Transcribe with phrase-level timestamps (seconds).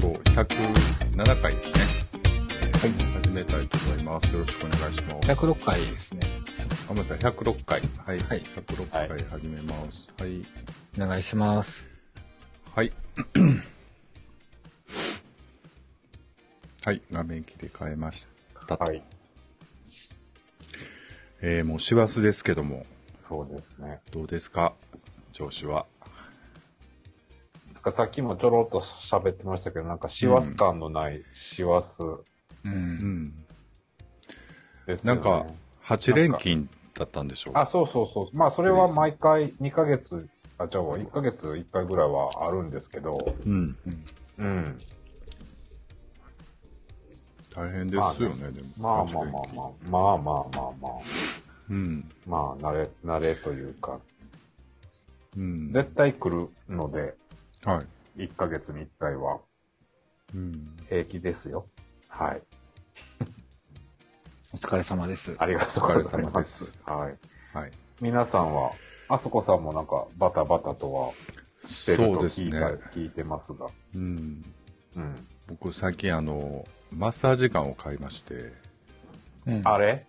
[0.00, 1.80] と107回ですね。
[2.72, 3.22] はい。
[3.22, 4.32] 始めたいと思います。
[4.34, 5.28] よろしくお願いします。
[5.30, 6.20] 106回ですね。
[6.86, 7.18] あ、ごめんなさい。
[7.18, 7.80] 106回。
[8.04, 8.20] はい。
[8.20, 10.12] はい106回始めます。
[10.18, 10.42] はい。
[10.96, 11.84] お願いします。
[12.74, 12.92] はい。
[16.84, 17.02] はい。
[17.12, 18.26] 画面切り替えまし
[18.66, 18.76] た。
[18.76, 19.02] はい。
[21.42, 22.86] えー、もう師走ですけども、
[23.16, 24.00] そうですね。
[24.10, 24.74] どうですか？
[25.32, 25.86] 調子は。
[27.82, 32.24] なんかさっきもちょろっと喋ってましたけど、なんか師走感のない師走う。
[32.64, 33.34] うんん。
[34.86, 35.20] ですよね。
[35.20, 35.46] なんか、
[35.88, 38.36] 8連勤だったんでしょうあ、そうそうそう。
[38.36, 43.76] まあ、それは毎回2ヶ月、あ、じゃあ1ヶ月1回ぐらいはあるんですけど、うん。
[43.84, 44.04] うん。
[44.38, 44.80] うん。
[47.56, 48.68] 大変ですよね、でも。
[48.78, 50.92] まあまあまあまあ、まあまあまあまあ、
[51.68, 52.08] うん。
[52.28, 53.98] まあ、慣れ、慣れというか、
[55.36, 55.70] うん。
[55.72, 57.14] 絶対来るので、
[57.64, 57.82] は
[58.16, 58.26] い。
[58.26, 59.38] 1ヶ月に1回は
[60.34, 60.76] うん。
[60.88, 61.66] 平気ですよ。
[62.08, 62.42] はい。
[64.52, 65.34] お疲れ様です。
[65.38, 66.30] ありがとうございま。
[66.40, 67.18] ですはい。
[67.56, 67.72] はい。
[68.00, 68.72] 皆さんは、
[69.08, 71.12] あそこさんもなんかバタバタとは
[71.64, 72.78] してるそうと聞いですね。
[72.82, 73.68] た、聞いてますが。
[73.94, 74.44] うん。
[74.96, 75.28] うん。
[75.46, 78.52] 僕最近あの、マッサージガンを買いまして、
[79.46, 79.62] うん。
[79.64, 80.06] あれ？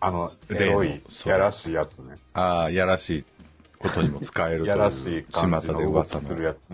[0.00, 2.16] あの、エロい、やらしいやつね。
[2.34, 3.24] ああ、やらしい
[3.82, 4.68] ことにも使えるという。
[4.68, 6.20] やらしい感じ巷での噂の。
[6.22, 6.66] するやつ。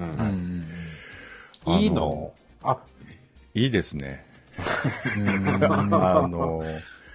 [1.67, 2.33] いいの？
[2.63, 2.79] あ、
[3.55, 4.25] いいですね。
[5.19, 5.65] うん。
[5.95, 6.61] あの、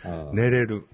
[0.06, 0.86] うん寝れる。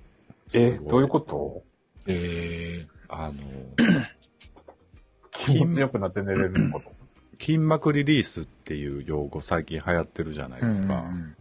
[0.53, 1.64] え、どういうこと？
[2.08, 3.33] えあの、
[5.31, 6.91] 気持ちよくなって寝れること？
[7.39, 10.67] 筋膜リリースっていう用語最近流行ってるじゃないー。
[10.67, 11.00] ですか。
[11.02, 11.36] うんうん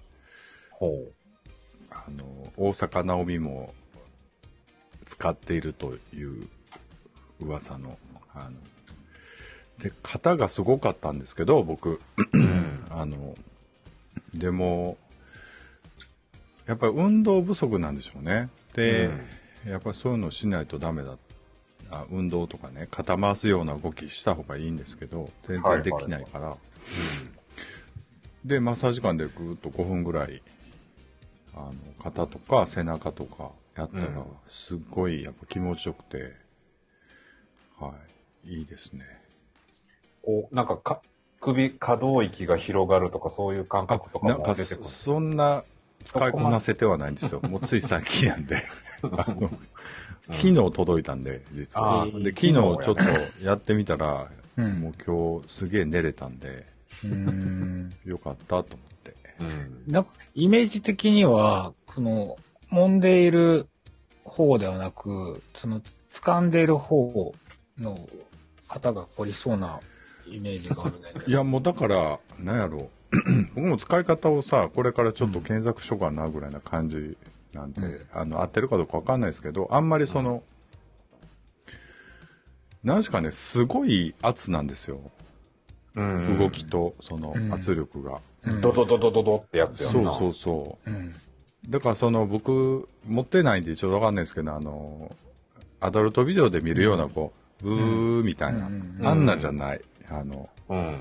[0.70, 1.09] ほ
[1.91, 3.75] あの、大阪直美も
[5.05, 6.47] 使っているという
[7.41, 7.98] 噂の、
[8.34, 8.56] あの、
[9.78, 12.00] で、型がすごかったんですけど、僕、
[12.32, 12.84] うん。
[12.91, 13.37] あの、
[14.34, 14.99] でも、
[16.66, 18.50] やっぱり運動不足なんでしょうね。
[18.75, 19.10] で、
[19.66, 21.16] やっぱりそういうのをしないとダメだ。
[21.91, 26.56] あ運動とかね、肩回すような動きした方がいいんですけど、全然できないから。
[28.44, 30.43] で、マッサージ館でぐーっと5分ぐらい、
[31.55, 31.72] あの、
[32.03, 36.34] 肩とか背中とかやったらうん、すっごいやっぱ気持ちよくて、
[37.81, 37.94] は
[38.44, 39.05] い、いいですね。
[40.22, 41.00] こう、なんかか、
[41.41, 44.84] 首、可動域が広がるとかそういう感覚とかも出てくる。
[44.84, 45.65] そそんな
[46.05, 47.41] 使いこなせてはないんですよ。
[47.49, 48.65] もうつい最近なんで。
[49.03, 49.50] あの
[50.31, 52.06] 昨日届いたんで、実は。
[52.06, 52.94] で、昨日ちょっと
[53.43, 56.67] やってみたら、うんもう今日すげえ寝れたんで、
[57.05, 57.94] うん。
[58.05, 59.15] よかったと思って。
[59.87, 59.93] うん。
[59.93, 62.37] なんか、イメージ的には、その、
[62.72, 63.69] 揉んでいる
[64.25, 65.81] 方ではなく、その、
[66.11, 67.33] 掴んでいる方
[67.81, 67.99] の
[68.69, 69.81] 肩が凝りそうな
[70.27, 71.12] イメージがあるね。
[71.27, 72.89] いや、もうだから、なんやろう。
[73.55, 77.17] 僕も使い方をさ、これからちょっと検索しようかなぐらいな感じ
[77.55, 80.43] なんで、うんあの、合ってるかどうかわかんないですけど、あんまりその、
[82.84, 85.00] 何しかね、すごい圧なんですよ。
[85.97, 86.65] うん動き。
[86.67, 88.21] と、そのうん圧力が。
[88.44, 90.12] うんドドドドドドってやつよな。
[90.12, 90.91] そうそうそう。
[90.91, 91.12] うん。
[91.69, 95.15] だからその僕持ってないんでちょっとわかんないですけど、あの、
[95.81, 98.66] アダルトビデオで見るようなこう、ブーみたいな、
[99.10, 99.80] あんなじゃない。
[100.08, 100.98] あの、うん。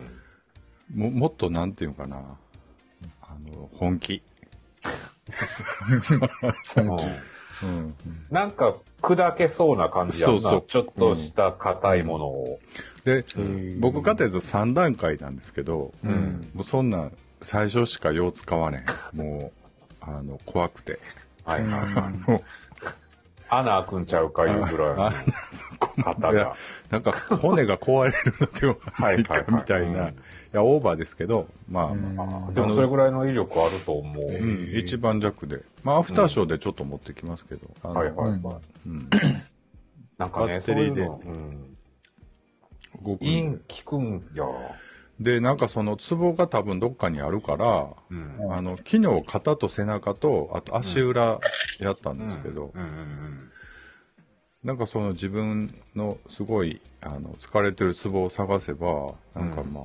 [0.94, 2.18] ももっとなんていうのかな、
[3.22, 4.22] あの、本気。
[6.75, 7.06] 本気。
[7.63, 7.95] うん。
[8.29, 10.41] なんか、砕けそうな感じやんな。
[10.41, 12.59] そうそうちょっとした硬いものを。
[13.03, 17.09] で、ん僕かというと3段階なんですけど、うんもうそんな
[17.41, 19.18] 最初しかよう使わねん。
[19.18, 21.00] もう、あの、怖くて。
[21.45, 21.81] はいはい。
[21.95, 22.41] あの、
[23.50, 24.96] 穴開くんちゃうかいうぐらい
[26.03, 26.56] 肩が。
[26.90, 30.09] なんか骨が壊れるのではないかみたいな。
[30.09, 30.13] い
[30.52, 34.24] や、オーバーですけど、まあでもそれぐらいの威力あると思う。
[34.31, 35.62] えうん、一番弱で。
[35.84, 37.68] まあ、アフターショーでちょっと持ってきますけど。
[37.83, 38.39] はいはいはい。
[38.88, 39.10] うん。
[40.18, 41.77] なんかね、バッテリーでそうん
[43.04, 43.19] 動く
[43.86, 44.44] 効くんや。
[45.19, 48.54] で、なんかそのツボが多分どっかにあるから、うん。
[48.54, 51.40] あの、昨日肩と背中と、あと足裏
[51.80, 53.52] やったんですけど、うんうん
[54.64, 59.84] なんかその自分のすごい、あの、疲れてるツボを探せば、なんかまあ、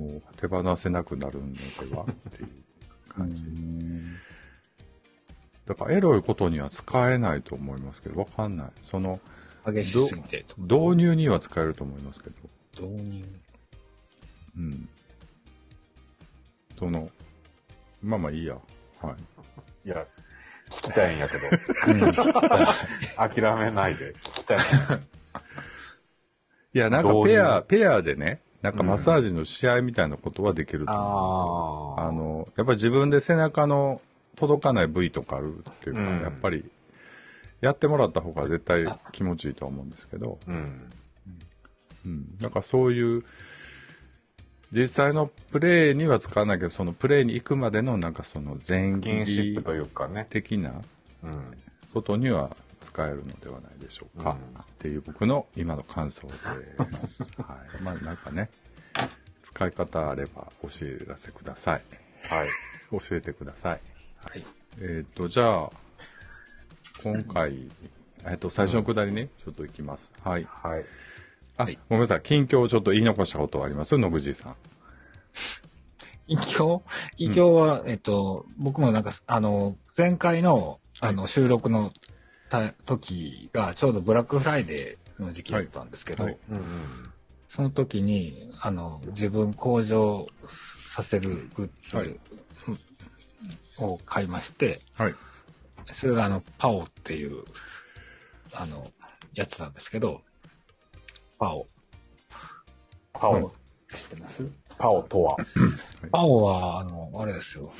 [0.00, 2.48] もう手放せなくなるのではっていう
[3.08, 3.44] 感じ。
[5.66, 8.70] だからエロいことには使えないと思いますけど、わかんない。
[8.80, 9.20] その、
[9.66, 10.56] 激しすぎてと。
[10.60, 12.36] 導入には使えると思いますけど、
[12.88, 13.24] 導入。
[14.56, 14.88] うん。
[16.78, 17.08] その、
[18.02, 18.54] まあまあいいや。
[19.00, 19.16] は
[19.84, 19.88] い。
[19.88, 20.06] いや、
[20.70, 21.40] 聞きたいんやけど。
[23.16, 24.58] 諦めないで聞きたい。
[26.74, 31.94] いや、なんかペア、ペアでね、なんかマッサージの試合みたいなことはできると思うんですよ。
[31.98, 32.08] ああ。
[32.08, 34.00] あの、やっぱり自分で背中の
[34.36, 36.64] 届かない部位とかあるっていうか、うんやっぱり、
[37.60, 40.90] やってもらった方が絶対気持ちいいとは思うんですけど、うん。
[42.06, 42.38] うん。
[42.38, 43.24] だからそういう、
[44.72, 50.26] 実際のプレーには使わないけど、そのプレーに行くまでのなんかその前スキンシップ儀というかね。
[50.30, 50.72] 的な
[51.22, 51.50] うん。
[51.92, 54.30] ことには使えるのではないでしょうか。
[54.30, 57.22] うんっていう僕の今の感想です。
[57.40, 57.82] はい。
[57.82, 58.50] まあなんかね、
[59.40, 61.82] 使い方あれば教えらせください。
[62.28, 62.48] はい。
[62.90, 63.80] 教えてください。
[64.18, 64.44] はい。
[64.80, 65.70] えっ、と、じゃあ、
[67.02, 67.70] 今回、
[68.24, 70.12] えっ、と、最初のくだりね、ちょっと行きます。
[70.22, 70.46] はい。
[70.50, 70.84] はい。
[71.56, 72.22] あ、はいごめんなさい。
[72.22, 73.96] 近況をちょっと言い残したことはあります？
[73.96, 74.56] 野口さん。
[76.26, 76.82] 近況？
[77.16, 81.92] 近況は、えっと、僕もなんか、あの、前回の、あの、収録の
[82.48, 86.64] た時が、ちょうどブラックフライデーの時期だったんですけど、はいうんうん。
[87.48, 90.26] その時に、あの、自分向上
[90.88, 92.16] させるグッズ、はい
[93.76, 95.14] を買いまして、はい。
[95.92, 97.42] それがあの、パオっていう、
[98.54, 98.88] あの、
[99.34, 100.22] やつなんですけど、
[101.38, 101.66] パオ。
[103.12, 103.50] パオ、
[103.94, 104.44] 知ってます？
[104.78, 105.36] パオとは？
[106.10, 107.72] パオは、あの、あれですよ。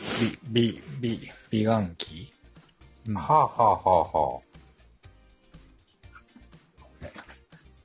[0.49, 2.33] ビ、ビ、ビ、美顔器？
[3.09, 4.09] うんはあはあはあは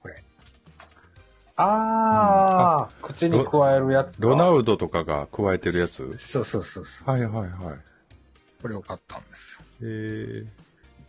[0.01, 0.23] これ。
[1.55, 1.63] あ。
[1.63, 4.27] ああ、口に加えるやつか。
[4.27, 6.17] ロナウドとかが加えてるやつ？
[6.17, 7.15] そうそうそうそう。
[7.15, 7.77] はいはいはい。
[8.61, 9.65] これを買ったんですよ。
[9.81, 10.47] えー、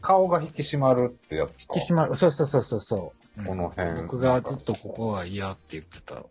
[0.00, 1.74] 顔が引き締まるってやつか。
[1.74, 2.14] 引き締まる。
[2.14, 3.19] そうそうそうそうそう。
[3.40, 4.02] うんこの辺。
[4.02, 6.25] 僕がずっとここが嫌って言ってた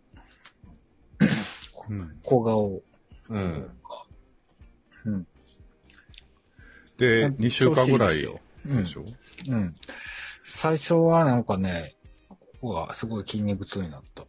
[1.88, 2.18] うん。
[2.22, 2.82] 小顔
[3.28, 3.60] うん。
[3.60, 4.04] が。
[5.06, 5.26] うん。
[6.98, 9.04] で、2週間ぐらいでしょ、
[9.48, 9.74] うん。
[10.44, 11.96] 最初はなんかね、
[12.28, 14.24] ここがすごい筋肉痛になった。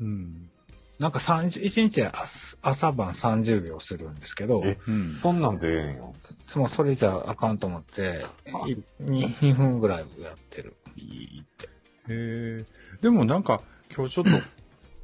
[0.00, 0.50] うん。
[0.98, 5.10] なんか30、1日朝朝晩30秒するんですけど、えうん。
[5.10, 6.14] そんなんでええんよ。
[6.52, 8.24] でもそれじゃあかんと思って、
[8.66, 10.76] い 2, 2分ぐらいやってる。
[10.96, 11.02] い
[11.38, 11.68] いって。
[12.08, 13.60] えー、でもなんか、
[13.94, 14.30] 今日ちょっと、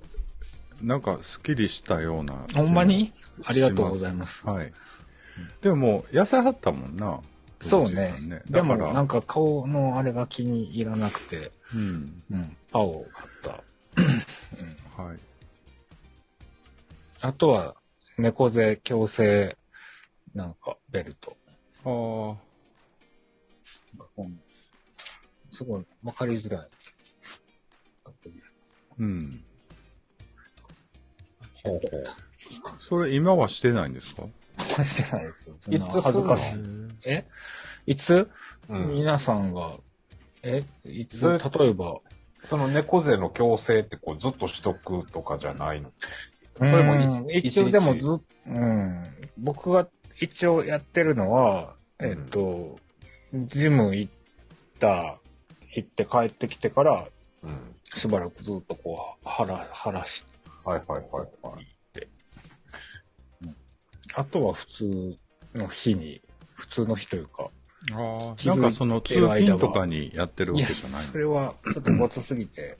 [0.84, 2.46] なんか、すっきりしたような。
[2.54, 3.12] ほんまに？
[3.44, 4.46] ありがとうございます。
[4.46, 4.72] はい。
[5.60, 7.20] でももう、野菜張ったもんな。
[7.60, 8.28] そうねん。
[8.28, 12.22] でもだからなんか顔のあれが気に入らなくて、うん。
[12.30, 15.02] うん、パオを買った。
[15.02, 15.18] はい。
[17.22, 17.74] あとは、
[18.18, 19.56] 猫背矯正、
[20.34, 21.36] なんかベルト。
[21.86, 22.36] あ
[24.16, 24.40] うん
[25.50, 26.68] すごいわかりづらい。
[28.98, 29.44] あ、うん。
[31.64, 32.04] ほうほう。
[32.78, 34.24] それ今はしてないんですか？
[34.84, 35.56] してないですよ。
[35.56, 36.58] いつすんの恥ずかしい。
[37.04, 37.24] え？
[37.86, 38.30] いつ、
[38.68, 38.94] うん。
[38.94, 39.72] 皆さんが、
[40.42, 40.64] え？
[40.84, 41.18] いつ？
[41.18, 42.00] それ例えば、
[42.44, 45.90] その猫背の矯正ってこうずっとしとくとかじゃないの？
[46.56, 49.04] そそれもも一一応でもずっ、うん。
[49.38, 49.88] 僕が
[50.20, 52.78] 一応やってるのは、えっと、
[53.32, 54.12] ジム行っ
[54.78, 55.18] た、
[55.74, 57.08] 行って帰ってきてから、
[57.42, 57.73] うん。
[57.94, 60.24] しばらくずっとこう、腹、腹し、
[60.64, 61.74] はいはいはいはい。
[64.16, 65.16] あとは普通
[65.54, 66.20] の日に、
[66.54, 67.50] 普通の日というか、
[67.92, 72.76] ああ、なんかその通勤とかにやってるわけじゃないそれはちょっとごつすぎて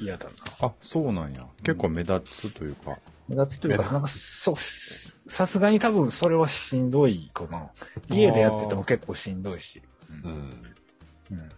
[0.00, 0.32] 嫌だな。
[0.60, 1.46] あ、そうなんや。
[1.62, 2.98] 結構目立つというか。
[3.28, 7.70] 目立つというか、なんか、そう、さすがに多分それはしんどいかな。
[8.08, 9.82] 家でやってても結構しんどいし。
[10.24, 10.30] うん。
[11.30, 11.38] うん。
[11.38, 11.50] なる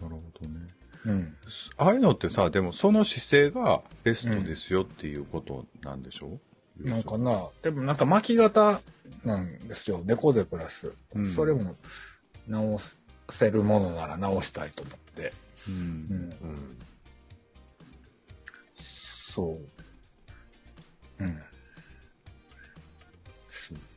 [0.00, 0.10] ほ
[0.40, 0.66] どね。
[1.04, 1.36] うん。
[1.78, 6.38] ああいうのってさ、でもその姿勢がベストですよっていうことなんでしょ？
[6.80, 8.80] う、なんかな、でもなんか巻き型
[9.24, 10.02] なんですよ。
[10.04, 10.92] 猫背プラス。
[11.14, 11.76] うんそれも
[12.48, 12.78] 直
[13.30, 15.32] せるものなら直したいと思って。
[15.68, 15.70] う。
[15.70, 16.10] うんん。
[16.10, 16.78] うん。
[18.78, 19.58] そ
[21.20, 21.24] う。
[21.24, 21.42] うん。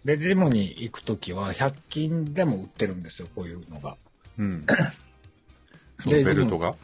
[0.05, 3.97] で、ジムに行くときは、100均でも売ってるんですよ、こういうのが。
[4.37, 4.65] うん。
[6.05, 6.75] でベルトが？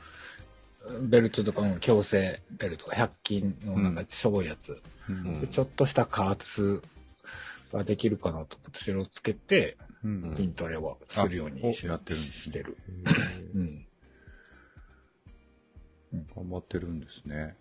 [1.01, 4.81] ベルトとかも矯正ベルトが100均のなんかしょぼいやつ。
[5.09, 6.81] うんでちょっとした加圧
[7.73, 12.77] ができるかなと思って、それをつけて、うん筋トレはするようにしやってるんですねしてる。
[13.55, 13.85] うん。
[16.35, 17.55] 頑張ってるんですね。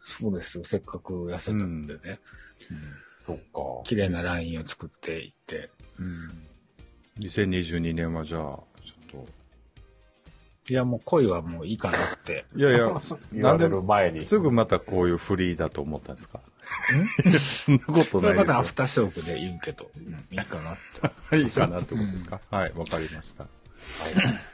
[0.00, 0.64] そうですよ。
[0.64, 2.18] せっかく痩せたんでね。
[3.16, 3.42] そっか。
[3.84, 5.70] 綺麗なラインを作っていって。
[5.98, 6.28] うん。
[7.20, 8.58] 2022年はじゃあ、
[10.68, 12.44] いや、もう恋はもういいかなって。
[12.52, 12.58] と。
[12.58, 12.88] いやいや、
[13.32, 14.22] なんで前に。
[14.22, 16.40] すぐまたこういうフリーだと思ったんですか？
[17.66, 18.74] そんなことそないですまたアフ。
[18.74, 20.76] ターショークで言うけど、うん、いいかなっ
[21.30, 21.36] て。
[21.38, 23.44] いいかなってことですか、はい、わかりました。
[23.44, 24.51] はい、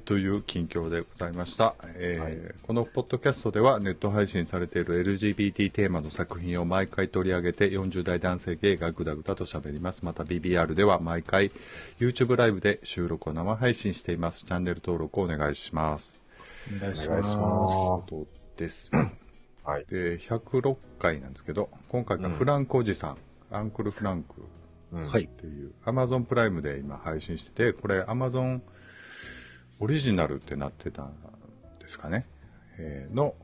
[0.00, 1.74] という近況でございました。
[1.96, 10.04] えーはいこのポッドキャストではネット配信されている LGBT テーマの作品を毎回取り上げて40代男性ゲイがぐだぐだと喋ります。
[10.04, 11.50] また BBR では毎回
[11.98, 14.44] YouTube ライブで収録を生配信しています。
[14.44, 16.22] チャンネル登録をお願いします。
[16.76, 17.16] お願いしま。
[17.16, 18.08] ますす。
[18.08, 18.92] そうです。
[19.64, 19.84] はい。
[19.86, 23.16] で、106回なんですけど、今回がフランクおじさん、
[23.50, 24.42] アンクルフランク
[24.92, 25.24] うんはい。
[25.24, 28.60] っていう Amazon プライムで今配信してて、これ Amazon
[29.82, 31.12] オリジナルってなってたん
[31.80, 32.24] ですかね、
[32.78, 33.34] えーの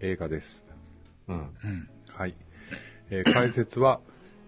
[0.00, 0.64] 映画です。
[1.26, 1.36] うん。
[1.36, 1.88] うん。
[2.12, 2.34] はい。
[3.10, 3.98] えー解説は、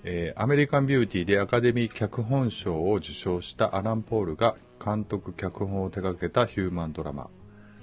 [0.05, 7.29] えーアメリカンビューティーでアカデミー脚本賞を受賞したアラン・ポールが監督脚本を手掛けたヒューマンドラマ。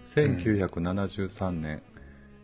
[0.06, 1.82] 1973年、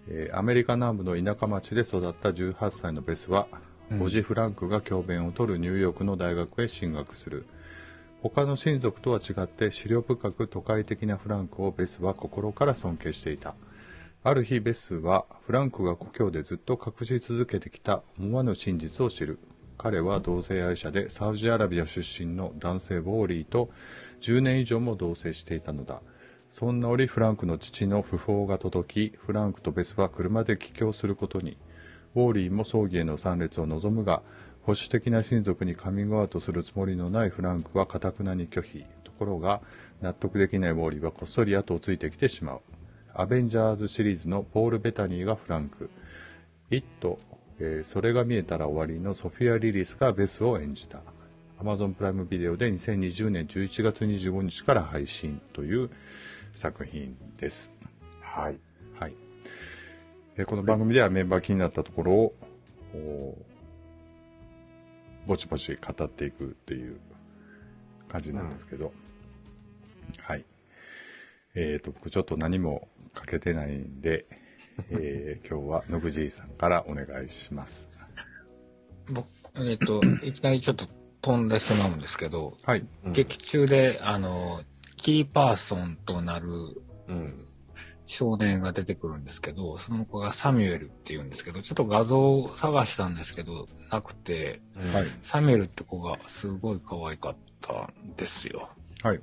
[0.10, 7.46] えーアメリカ南部の田舎町で育った18歳のベスは、うんオジ・フランクが教鞭を取るニューヨークの大学へ進学する。
[8.24, 13.56] 他の親族とは違って思慮深く都会的なフランクをベスは心から尊敬していた。
[14.24, 19.40] ある日ベスはフランクが故郷でずっと隠し続けてきた思わぬ真実を知る。
[19.80, 23.72] 彼は同性愛者でサウジアラビア出身の男性ウォーリーと
[24.22, 26.04] 10年以上も同棲していたのだ。
[26.48, 31.58] そんな折フランクの父の訃報が届き、フランクとベスは車で帰郷することに。
[32.14, 34.22] ウォーリーも葬儀への参列を望むが、
[34.64, 38.86] 保守的な親族にカミングアウトするつもりのないフランクは堅くなに拒否。
[39.04, 39.62] ところが、
[40.02, 42.62] 納得できないウォーリーはこっそり後をついてきてしまう。
[43.14, 45.90] アベンジャーズシリーズのポール・ベタニーがフランク。
[46.70, 47.20] イット、
[47.60, 51.02] えーそれが見えたら終わりのソフィア・リリスがベスを演じた。
[51.60, 55.90] Amazon プライムビデオで2020年11月25日から配信という
[56.54, 57.72] 作品です。
[58.22, 58.60] はい。
[59.00, 59.14] はい。
[60.38, 62.34] えーこの番組ではメンバー気になったところを、
[62.94, 63.51] お
[65.28, 67.00] ぼちぼち語っていくっていう
[68.08, 68.94] 感じなんですけど、
[70.20, 70.46] はい。
[71.56, 74.26] えっ、と、僕ちょっと何もかけてないんで、
[74.90, 77.90] えー今日は野口さんからお願いします。
[79.12, 80.88] 僕、えっ、と、 いきなりちょっと
[81.22, 82.86] 飛んでしまうんですけど、はい。
[83.06, 84.64] うん劇中で、あの、
[84.98, 86.50] キーパーソンとなる
[87.08, 87.48] うん。
[88.12, 94.60] 少年が出てくるんですけど、その子がサミュエルって言うんですけど、ちょっと画像を探したんですけど、なくて、
[94.94, 95.06] はい。
[95.22, 98.70] サミュエルって子がすごい可愛かったんですよ。
[99.02, 99.22] はい。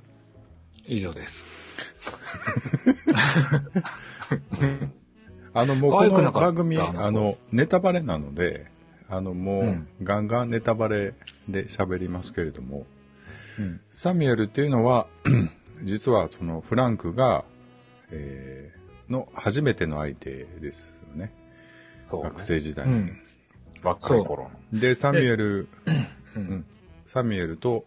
[0.87, 1.45] 以上です。
[5.53, 8.71] あの、もうこの番組、あのネタバレなので、
[9.07, 11.13] あの、もう、うんガンガンネタバレ
[11.47, 12.87] で喋りますけれども、
[13.59, 13.81] うん。
[13.91, 15.05] サミュエルっていうのは、
[15.85, 17.45] 実はそのフランクが、
[18.09, 18.78] えー
[19.09, 21.33] の初めての相手ですよね。
[21.97, 22.29] そう、ね。
[22.29, 22.93] 学生時代の。
[22.93, 23.17] うん。
[23.83, 24.79] 若い頃の。
[24.79, 25.67] で、サミュエル、う。
[26.35, 26.65] うんん
[27.05, 27.85] サミュエルと、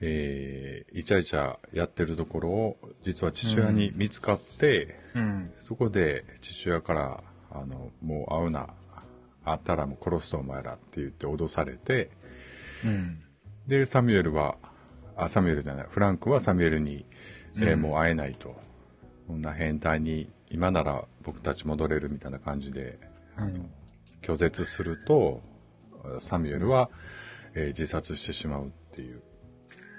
[0.00, 5.52] えーイチャイチャやってるところを、実は父親に見つかって、うん。
[5.58, 8.68] そこで父親から、あの、もう会うな、
[9.44, 12.10] 会ったらもう殺すぞお前らって言って脅されて、
[12.84, 13.22] うん。
[13.66, 14.58] で、サミュエルは、
[15.16, 17.06] あ、サミュエルじゃない、フランクはサミュエルに、
[17.56, 18.54] えーうんもう会えないと。
[19.26, 22.98] こんな変態に、今なら僕たち戻れるみたいな感じで、
[23.38, 23.70] うん。
[24.22, 25.42] 拒絶すると、
[26.20, 26.90] サミュエルは、
[27.54, 29.22] えー自殺してしまうっていう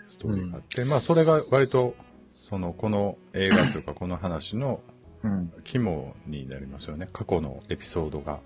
[0.05, 1.95] ストーリーがあって、まあそれが割と、
[2.33, 4.81] その、この映画というか この話の
[5.23, 5.51] うん。
[5.63, 7.09] 肝になりますよね。
[7.11, 8.39] 過去のエピソードが。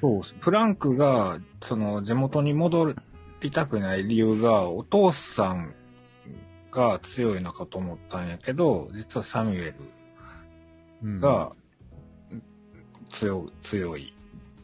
[0.00, 0.22] そう。
[0.40, 2.94] フランクが、その、地元に戻
[3.40, 5.74] りたくない理由が、お父さん
[6.70, 9.95] が強いのかと思ったんやけど、実はサミュエルうん
[11.02, 11.52] が
[13.10, 14.12] 強、強い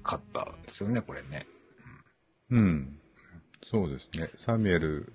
[0.03, 1.47] かったですよね、これね。
[2.51, 2.99] うん。
[3.65, 4.31] そうですね。
[4.37, 5.13] サミュエル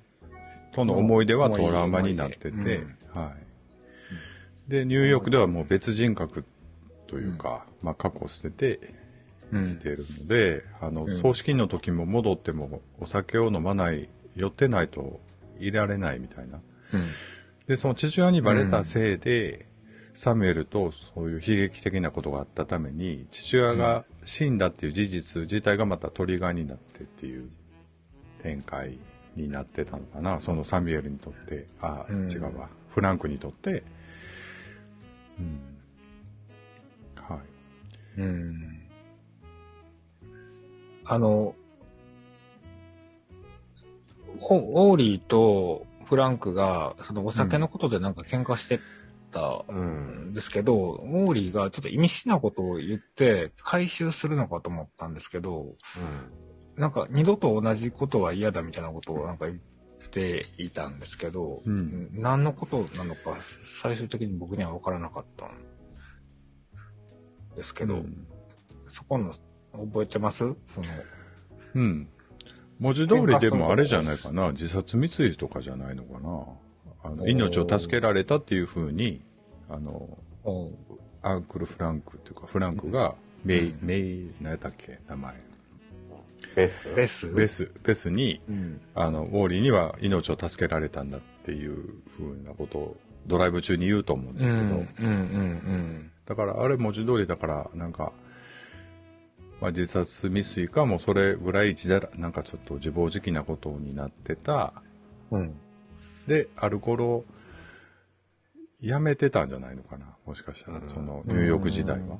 [0.71, 2.83] との思い出はトラウマになってて、
[3.13, 3.33] は
[4.67, 4.69] い。
[4.69, 6.43] で、ニューヨークではもう別人格
[7.07, 8.93] というか、まあ過去を捨てて
[9.51, 9.75] うんい。
[9.75, 15.19] てるので、あの、うん葬式の時も戻ってもお酒を飲まない、酔ってないと
[15.59, 16.59] いられないみたいな。
[16.93, 17.07] うん。
[17.67, 19.66] で、その父親にバレたせいで、
[20.17, 27.47] サミュエルとそういう悲劇的なことがあったために、父親が死んだっていう事実自体がまたトリガーになってっていう
[28.41, 28.97] 展開
[29.35, 30.39] になってたのかな。
[30.39, 32.67] そのサミュエルにとって、あ、うん違うわ。
[32.89, 33.83] フランクにとって。
[35.39, 35.59] うん。
[37.15, 37.39] は
[38.17, 38.21] い。
[38.21, 38.81] うん。
[41.05, 41.53] あの、
[44.41, 48.79] オオーリーとフランクが、そのお酒のことでなんか喧嘩して
[49.31, 50.29] たうん。
[50.29, 55.75] んですけど、オーリーがちょっと意味深なことを言って回収するのかと思ったんですけど、
[56.75, 59.67] なんか二度と同じことは嫌だみたいなことをなんか言って
[60.09, 63.35] ていたんですけど、うん何のことなのか
[63.81, 65.49] 最終的に僕には分からなかったん
[67.57, 68.27] ですけど、うん
[68.87, 69.33] そこの
[69.73, 70.37] 覚えてます？
[70.37, 70.55] その
[71.75, 72.09] うん。
[72.79, 74.51] 文字通りでもあれじゃないかな。
[74.51, 76.45] 自殺未遂とかじゃないのかな。
[77.07, 79.21] あの命を助けられたっていうふうに、
[79.69, 80.71] あの、お
[81.21, 84.99] アンクル・フランクっていうか、フランクが、メイ、うんメイ、何やったっけ？
[85.07, 85.35] 名前。
[86.55, 86.93] ベス？
[86.95, 87.33] ベス？
[87.33, 88.81] ベス、ベスに、うん。
[88.95, 91.75] あの、ウォーリーには命を助けられたんだっていう
[92.09, 98.11] ふうなことをドライブ中に言うと思うんですけど、うんうんうんだからあれ文字通りだから、なんか、
[99.61, 101.75] まあ、自殺未遂かもうそれぐらい
[102.17, 104.73] なんかちょっと自暴自棄なことになってた。
[105.31, 105.53] うん。
[106.27, 106.33] うん。
[106.33, 107.25] で、ある頃、
[108.81, 110.05] 辞めてたんじゃないのかな。
[110.25, 112.19] もしかしたら、うんそのニューヨーク時代は。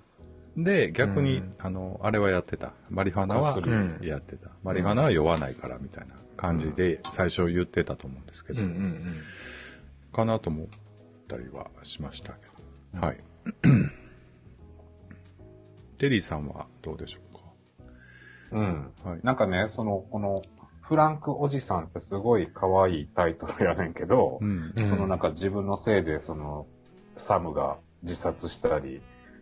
[0.56, 2.74] で、逆に、うんあの、あれはやってた。
[2.90, 4.50] マリファナは薬やってた。
[4.64, 8.62] マリファナは酔わないからみたいな感じで最初言ってたと思うんですけど、
[10.14, 10.68] かなと思っ
[11.28, 12.40] たりはしましたけ
[13.00, 13.06] ど。
[13.06, 13.18] はい。
[16.00, 17.22] テリーさんはどうでしょ
[18.52, 18.94] うん。
[18.98, 19.20] うかはい。
[19.24, 20.42] なんかね、その、この、
[20.88, 24.74] フランクおじさんってすごい可愛いタイトルやねんけどう、ん。
[24.76, 26.66] うんそのなんか自分のせいで、その、
[27.18, 29.02] サムが自殺したり、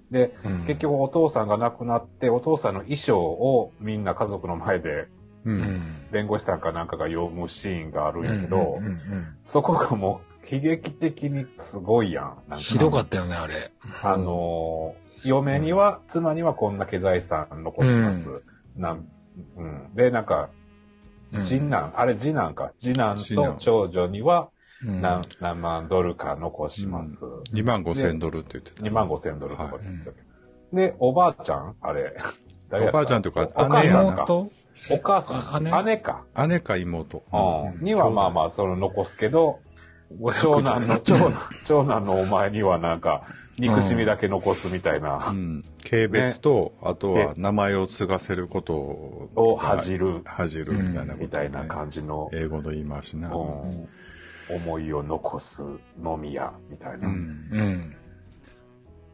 [0.09, 0.65] で、うん。
[0.65, 5.07] 結局お父さんが亡くなって、お父さんの衣装をみんな家族の前で
[5.45, 5.51] う。
[5.51, 6.07] うんん。
[6.11, 10.21] 弁護士さんかなんかが読むシーンがあるんやけど、うんうんうんそこがも
[10.51, 12.37] う悲劇的にすごいやん。
[12.47, 13.71] なんかひどかったよね、あれ。
[14.03, 18.43] あのー嫁には、妻にはこんだけ財産残します。
[18.75, 19.07] なん
[19.57, 20.64] うん、で、なんか、うん
[21.41, 22.71] 次男、あれ次男か。
[22.77, 24.49] 次男と長女には
[24.83, 27.25] うん何,、何万ドルか残します。
[27.53, 28.83] 2万5千ドルって言ってた。
[28.83, 32.15] 2万5千ドルとかって言ってたけど、で、おばあちゃんあれ。
[32.71, 34.25] おばあちゃんというかお母姉やなさんか。
[34.27, 34.49] 妹
[34.91, 35.83] お母さん、あ姉？
[35.83, 36.25] 姉か。
[36.47, 37.23] 姉か妹。
[37.31, 37.85] うん。
[37.85, 39.59] にはまあまあ、その残すけど、
[40.41, 43.23] 長男の、長男、長男のお前にはなんか、
[43.57, 45.63] 憎しみだけ残すみたいなう、ん。
[45.83, 53.33] 軽蔑と、あとは名前を継がせることを、を恥じる、恥じるみたいなこと、ねみたいな感じの、英語の言い回しな。
[53.33, 53.87] うん
[54.47, 55.63] 思いを残す
[55.99, 57.07] のみや、みたいな。
[57.07, 57.47] うん。
[57.51, 57.95] うん。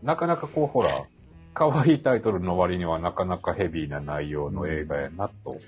[0.04, 1.06] なかなかこう、ほら、
[1.54, 5.62] 可愛いタイトルの割にはなかなかヘビーな内容の映画やなと。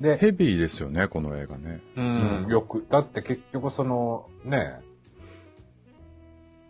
[0.00, 1.80] で、ヘビーですよね、この映画ね。
[1.96, 4.80] うん、よく、だって結局その、ね、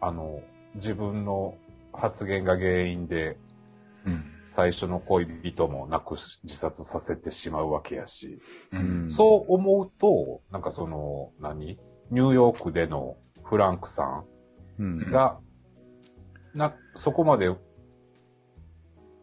[0.00, 0.42] あの、
[0.78, 1.56] 自分の
[1.92, 3.36] 発言が原因で、
[4.04, 4.24] うん。
[4.44, 8.38] 最初の恋人もなくし自殺させてしまうわけやし、
[8.72, 9.10] うん。
[9.10, 11.78] そう思うと、なんかその、何？
[12.10, 14.24] ニューヨークでのフランクさ
[14.78, 15.10] うんん。
[15.10, 15.38] が、
[16.54, 17.54] な、そこまで、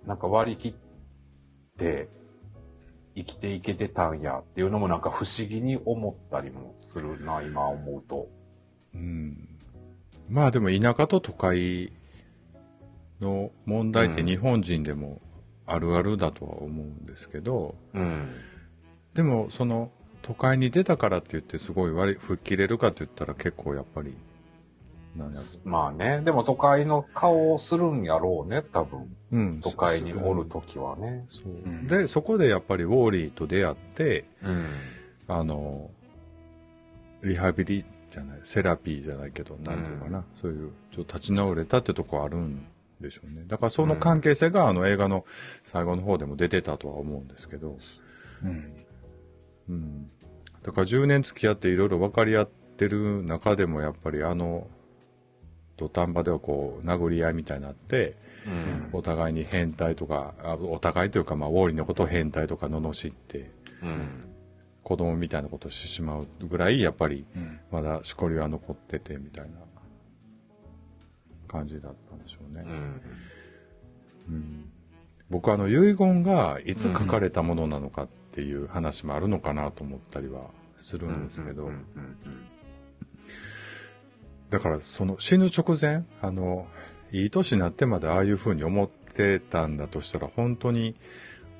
[0.05, 0.73] なんか割り切っ
[1.77, 2.09] て、
[3.15, 8.27] 生きていけてたんやっていうのもなんか不思議に思ったりもするな、今思うと。
[8.93, 9.54] うん。
[10.29, 11.91] まあでも田舎と都会
[13.21, 15.21] の問題ってうん日本人でも
[15.65, 18.27] あるあるだとは思うんですけど、うん。
[19.13, 24.15] でもその都会に出たからって言ってすごい割り吹っ切れるかって言ったら結構やっぱり、
[25.63, 29.15] まあね、でも都会の顔をするんやろうね、多分。
[29.31, 31.25] うん、都会におるときはね。
[31.27, 34.67] そう、うんで、そこでやっぱりウォーリーと出会って、うん。
[35.27, 35.89] あの、
[37.23, 37.85] リハビリ
[38.15, 42.65] じゃない、セラピーじゃないけど、なんていうのかな、そういう、ちょっと立ち直れたってとこあるん
[43.01, 43.43] でしょうね。
[43.45, 45.25] だからその関係性が、あの映画の
[45.65, 47.77] 最後の方でも出てたとは思うんですけど、
[48.41, 48.73] うん。
[49.67, 50.09] うん。
[50.63, 54.67] だから10年付き合っていろいろ分かり合ってる中でも、やっぱりあの、
[55.75, 58.15] 土壇場ではこう、殴り合いみたいになって、
[58.47, 58.89] うん。
[58.93, 63.51] お互いに変態とか、あお互いというか、まあ、ウォーリーのことを変態とか罵って、
[63.83, 64.34] うん。
[64.85, 67.59] 子供みたいなことをしてしまうぐらい、やっぱり、うん。
[67.71, 69.57] まだしこりは残ってて、みたいな
[71.47, 72.63] 感じだったんでしょうね。
[72.65, 73.01] うん。
[74.29, 74.71] うん
[75.27, 81.71] 僕あの遺言がいつ書かれたものなのかっていう話もあるのかなと思ったりはするんですけど、
[84.51, 86.67] だからその死ぬ直前、あの、
[87.11, 90.95] いい年になってまでああいうふうに思ってたんだとしたら本当に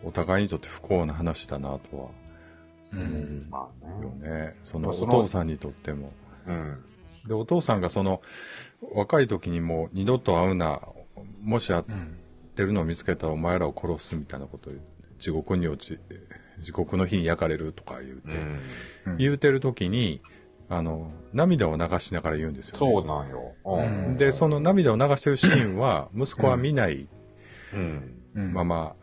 [0.04, 2.10] お互いにとって不幸な話だなとは
[2.94, 2.96] う。
[2.96, 4.30] んまあよね。
[4.48, 4.56] ね。
[4.64, 6.14] そのお父さんにとっても。
[6.48, 6.84] うん。
[7.28, 8.22] で、お父さんがその
[8.94, 10.82] 若い時にもう二度と会うな、
[11.42, 12.18] もし会っうん。
[12.56, 14.74] てるのを見つけたらお前らを殺すみたいなことを
[15.20, 16.00] 地獄に落ち、
[16.60, 18.38] 地獄の火に焼かれるとか言うて、
[19.06, 20.22] うん言うてる時に、
[20.70, 22.80] あの、涙を流しながら言うんですよ、ね。
[22.80, 23.56] そうなんよ。
[23.66, 27.08] うんで、その涙を流してるシーンは、息子は見ない
[27.74, 28.24] うん。
[28.36, 28.54] うん。
[28.54, 28.96] まま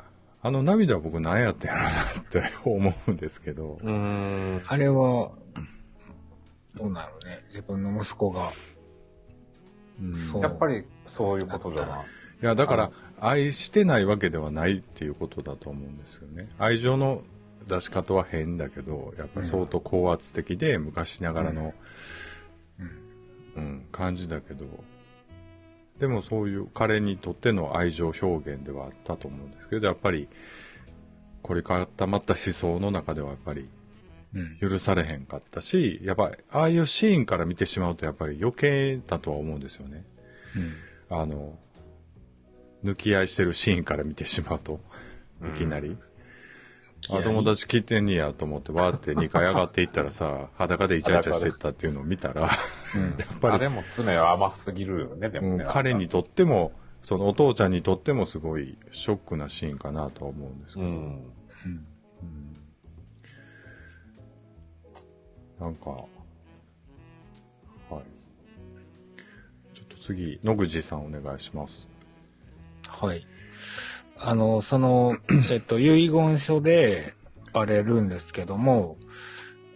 [0.43, 3.79] あ、あの涙は僕何やったんやろなって思うんですけど。
[3.83, 4.63] うん。
[4.67, 5.33] あれは、
[6.75, 7.45] どうなるね。
[7.49, 8.51] 自分の息子が。
[10.01, 12.07] うんやっぱりそういうことじゃない。
[12.43, 16.49] いや、だから愛してないわけではないっていうことだと思うんですよね。
[16.59, 17.23] 愛情の
[17.69, 21.73] 出し方は変だけど、やっぱ相当高圧的で、昔ながらの、
[22.81, 23.63] うん。
[23.63, 24.67] うん、感じだけど、
[25.99, 30.29] でもそういう彼にとっての愛情表現ではあったと思うんですけど、やっぱり、
[31.43, 33.69] 凝り固まった思想の中ではやっぱり
[34.35, 34.57] うん。
[34.59, 40.05] 許されへんかったし、やっぱああいうシーンから見てしまうとやっぱり余計だとは思うんですよね。
[41.11, 41.19] うん。
[41.19, 41.59] あの、
[42.85, 44.81] 抜き合いしてるシーンから見てしまうと、
[45.47, 45.97] いきなり。
[47.11, 52.51] あ、友達来てんねやと思って、わーって2階上がっていったらさ、 裸でイチャイチャしてったっていうのを見たら、
[52.95, 53.03] うん。
[53.19, 55.67] やっぱり、あれも爪は甘すぎるよね、でうんもね。
[55.69, 60.95] 彼にとっても、そのお父ちゃんにとってもすごいショックなシーンかなとは思うんですけど、うん。
[60.95, 61.33] うん。
[65.59, 66.07] なんか、はい。
[69.75, 71.89] ちょっと次、野口さんお願いします。
[72.89, 73.27] はい。
[74.25, 75.17] あの、その、
[75.51, 77.15] えっと、遺言書で
[77.53, 78.97] あれるんですけども、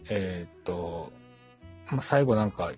[0.09, 1.13] えっと、
[1.91, 2.73] まあ、最後なんか、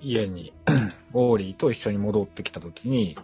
[0.00, 0.52] 家に、
[1.14, 3.16] ウォーリーと一緒に戻ってきたときに、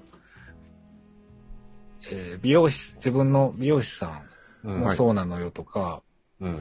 [2.11, 4.23] えー美容師、自分の美容師さ
[4.63, 6.03] うんんもそうなのよとか、
[6.41, 6.59] うん。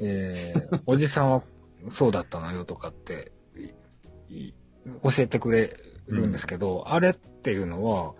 [0.00, 1.42] えーおじさんは
[1.90, 3.32] そうだったのよとかって、
[4.28, 4.54] いい
[5.02, 5.76] 教えてくれ
[6.08, 8.14] るんですけど、あれっていうのは、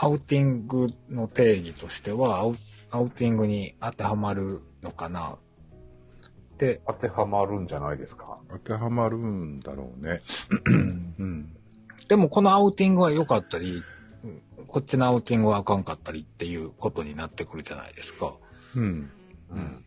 [0.00, 2.54] アウティングの定義としては、アウ
[2.90, 8.38] アウティングに当てはまるのかなって、当てはまるんじゃないですか。
[8.48, 10.20] 当てはまるんだろうね。
[10.66, 11.56] うんうん。
[12.08, 13.82] でもこのアウティングは良かったり、
[14.22, 18.34] うんこっちのアウティングはあかんかったりっていうことになってくるじゃないですか。
[18.76, 19.10] うん。
[19.50, 19.84] うん。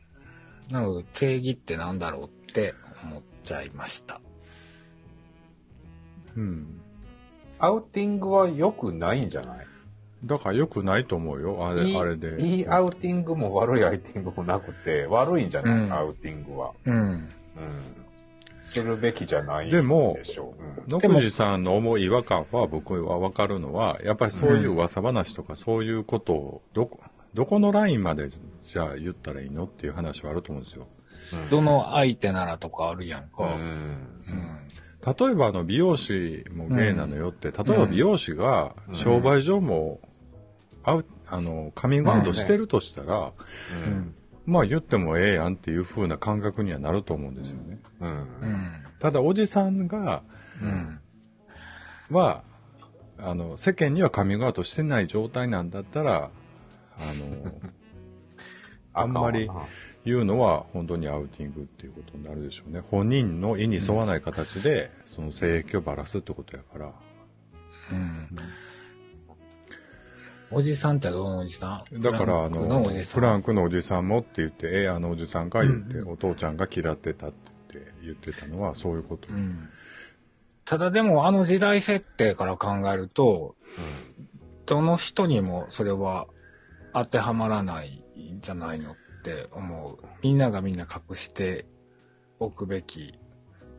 [0.71, 4.19] なので定義ってなんだろうって思っちゃいました。
[6.35, 6.81] うん。
[7.59, 9.67] アウティングは良くないんじゃない？
[10.23, 11.67] だから良くないと思うよ。
[11.67, 12.41] あれ、いいあれで。
[12.41, 16.71] いいアウティングも悪いアウティングもなくて、悪いんじゃない、うんアウティングは。
[16.85, 16.93] うん。
[16.93, 17.27] うん。
[18.59, 20.63] するべきじゃないでもでしょう。
[20.63, 26.99] うん野口さんの思う違和感は僕は分かるのは、やっぱりそういう噂話とかそういうことを、どこ、
[27.33, 30.87] どこのラインまでじゃあ言ったらいいのっていう話はあると思うんですよ。
[31.49, 33.45] どの相手ならとかあるやんか。
[33.45, 33.49] うん。
[33.49, 34.61] うん。
[35.03, 39.99] 例えばあの美容師もゲイなのよって、例えば美容師がうん商売上も、
[40.83, 43.31] あうあの、カミングアウトしてるとしたら、う
[43.85, 44.15] うんん。
[44.45, 47.79] まあ言ってもええやんっていう風な感覚にはなると思うんですよね。
[48.01, 48.09] うん。
[48.09, 48.71] うん。
[48.99, 50.23] ただおじさんが、
[50.61, 50.99] うん。
[52.09, 52.43] は、
[53.19, 56.29] あの、世間にはカミングアウトしてない状態なんだったら、
[56.97, 57.53] あの、
[58.93, 59.49] あんまり
[60.03, 62.81] 言うのは本当にアウティングっていうことになるでしょうね。
[62.81, 66.91] 本人の意に沿わない形で、その性癖をばらすってことやから。
[67.91, 68.29] うん。
[70.51, 72.01] おじさんってどのおじさん？
[72.01, 79.27] だから、あのフランクのおじさんもって言って、ええ、あのおじさんが言って、お父ちゃんが嫌ってたって言ってたのはそういうこと。
[79.29, 79.69] うん。
[80.65, 83.55] ただでもあの時代設定から考えると、
[84.65, 86.27] どの人にもそれは
[86.93, 90.05] 当てはまらないんじゃないのって思う。
[90.21, 91.65] みんながみんな隠して
[92.39, 93.17] おくべき。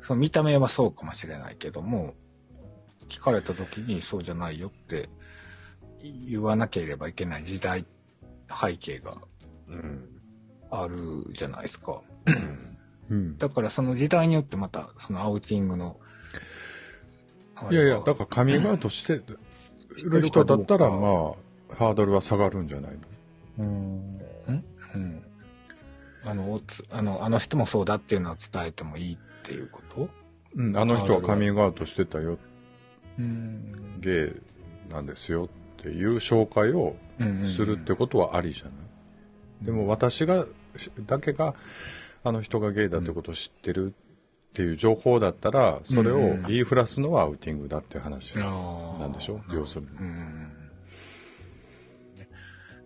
[0.01, 2.15] その見た目はそうかもしれないけども、
[3.09, 5.09] 聞かれた時にそうじゃないよって
[6.03, 7.87] 言わなければいけない時代、
[8.49, 9.17] 背景が
[9.69, 10.09] うん。
[10.71, 12.01] あるじゃないですか。
[13.11, 13.37] うん。
[13.37, 15.99] だからその時代によってまたそのアウティングの。
[17.71, 19.21] いやいや、だからカミングアウトして
[20.05, 22.99] る人だったら、うんまあ、ハードルは下がるんじゃないの？
[23.59, 24.19] うん。
[24.95, 25.23] うん。
[26.25, 30.09] あの、おつあの、あの人もそうだっていうのを伝えてもいいっていうこと？
[30.57, 32.39] うん、あの人はカミングアウトしてたよ、
[33.19, 34.01] うん。
[34.01, 34.33] ゲ
[34.91, 35.49] イなんですよっ
[35.83, 36.97] ていう紹介を
[37.45, 38.73] するってことはありじゃない、
[39.63, 40.47] でも私が、
[41.07, 41.55] だけが、
[42.25, 43.95] あの人がゲイだってことを知ってる
[44.53, 48.45] っていう情報だったら、それを言いふらすのはアウティングだって話な
[48.99, 49.89] なんでしょ要するに。
[49.89, 50.53] うん。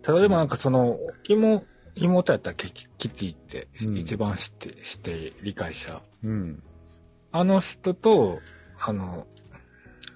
[0.01, 6.01] ただでもなんかその、妹、妹やったらキキティってうん一番知って、知って理解者。
[6.23, 6.63] うん。
[7.31, 8.39] あの人と、
[8.79, 9.27] あの、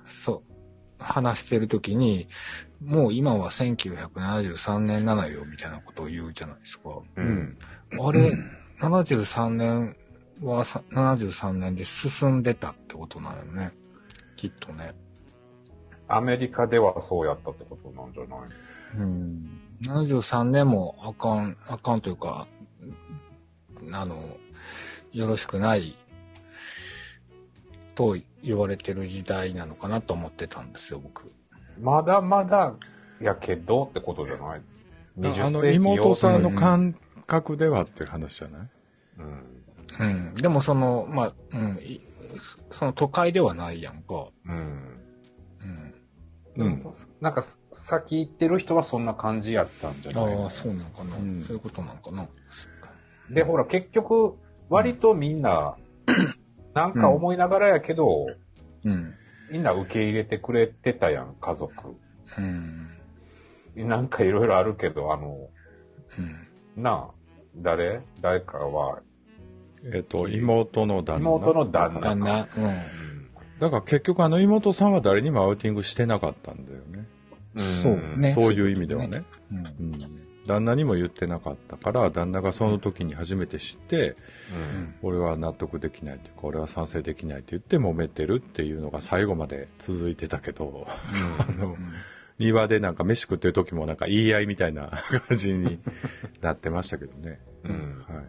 [0.05, 2.27] そう、話してるときに、
[2.81, 6.89] もう今は1973年なのよ、みたいなことを言うじゃないですか。
[6.89, 7.57] ううんん。
[7.91, 8.31] あれ、
[8.79, 9.95] 73年
[10.41, 13.71] はさ73年で進んでたってことなのよね。
[14.35, 14.93] きっとね。
[16.07, 18.39] アメリカではそうやったってことなんじゃない？
[18.97, 19.61] うん。
[19.83, 22.47] 73年もあかん、あかんというか、
[23.91, 24.37] あの、
[25.11, 25.95] よろしくない
[27.95, 31.31] と言われてる時代なのかなと思ってたんですよ、僕。
[31.81, 32.73] まだまだ
[33.19, 34.61] やけどってことじゃない？
[35.17, 36.95] あの、妹さんの感
[37.27, 38.67] 覚ではって話じゃない？
[39.19, 39.65] うん。
[39.99, 40.35] うん。
[40.35, 42.01] でもその、まあ、うん、い
[42.71, 44.27] その都会ではないやんか。
[44.45, 44.99] うん。
[46.55, 46.77] うん。
[46.79, 50.35] でも、なんか、先行ってる人はそんな感じやったんじゃない？
[50.35, 52.27] ああ、そうなのかな、うんそういうことなのかな。
[53.29, 54.37] で、ほら、結局、
[54.69, 55.75] 割とみんな、
[56.73, 58.27] なんか思いながらやけど、
[58.83, 59.13] うん。
[59.51, 61.97] みんな受け入れてくれてたやん、家族。
[62.37, 63.87] うん。
[63.87, 65.49] なんかいろいろあるけど、あの、
[66.77, 66.83] うん。
[66.83, 67.07] なあ、
[67.57, 68.01] 誰？
[68.21, 69.01] 誰かは、
[69.93, 71.29] えっと、妹の旦那。
[71.29, 72.15] 妹の旦那。
[72.15, 72.39] 旦那。
[72.39, 72.47] うん。
[73.59, 77.05] だから結局あの妹さんは誰にもアウティングしてなかったんだよね。
[77.55, 79.23] うんそうねそういう意味ではね。
[79.51, 79.57] うん。
[79.57, 79.61] う
[79.97, 80.20] ん
[80.51, 84.17] 旦那にも言ってなかったから、旦那がその時に初めて知って、
[84.51, 90.85] うん俺は納得できないっていうか、俺は賛成できないって言って揉めてるっていうのが最後まで続いてたけど、
[91.39, 91.77] あの、
[92.37, 94.89] 庭でなんか飯食ってる時もなんか言い合いみたいな
[95.27, 95.79] 感じに
[96.41, 97.39] なってましたけどね。
[97.63, 98.25] うんはい。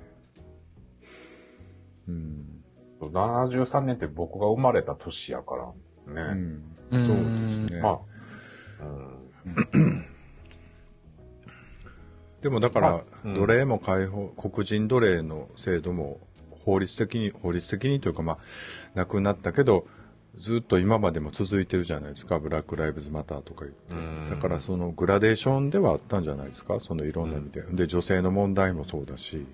[2.09, 2.63] うん。
[3.01, 5.73] そう73年って僕が生まれた年やから
[6.07, 6.23] うね。
[6.41, 6.63] ん。
[6.93, 7.81] うんそうですね。
[7.81, 7.99] まあ、
[9.75, 10.07] うん
[12.43, 18.39] でもだから奴隷も解放、黒人奴隷の制度も法律的に、法律的にというかまあ、
[18.95, 19.87] なくなったけど、
[20.37, 23.95] ずっと今までも続いてるじゃないですか、ブラック・ライブズ・マターとか言って。
[23.95, 27.63] うんだからそのグラデーションではあったんじゃないですか、そのいろんな意味で。
[27.63, 29.47] で、女性の問題もそうだし。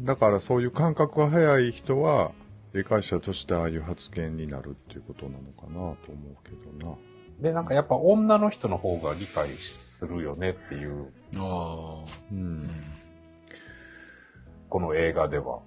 [0.00, 2.32] だからそういう感覚が早い人は、
[2.74, 6.96] 理解者としてああいう発言になるっていうことなのかなと思うけどな。
[7.40, 12.04] で、なんかやっぱ女の人の方が理解するよねっていう、ああ。
[12.32, 12.34] う。
[12.34, 12.70] うんん。
[14.68, 15.60] この映画では。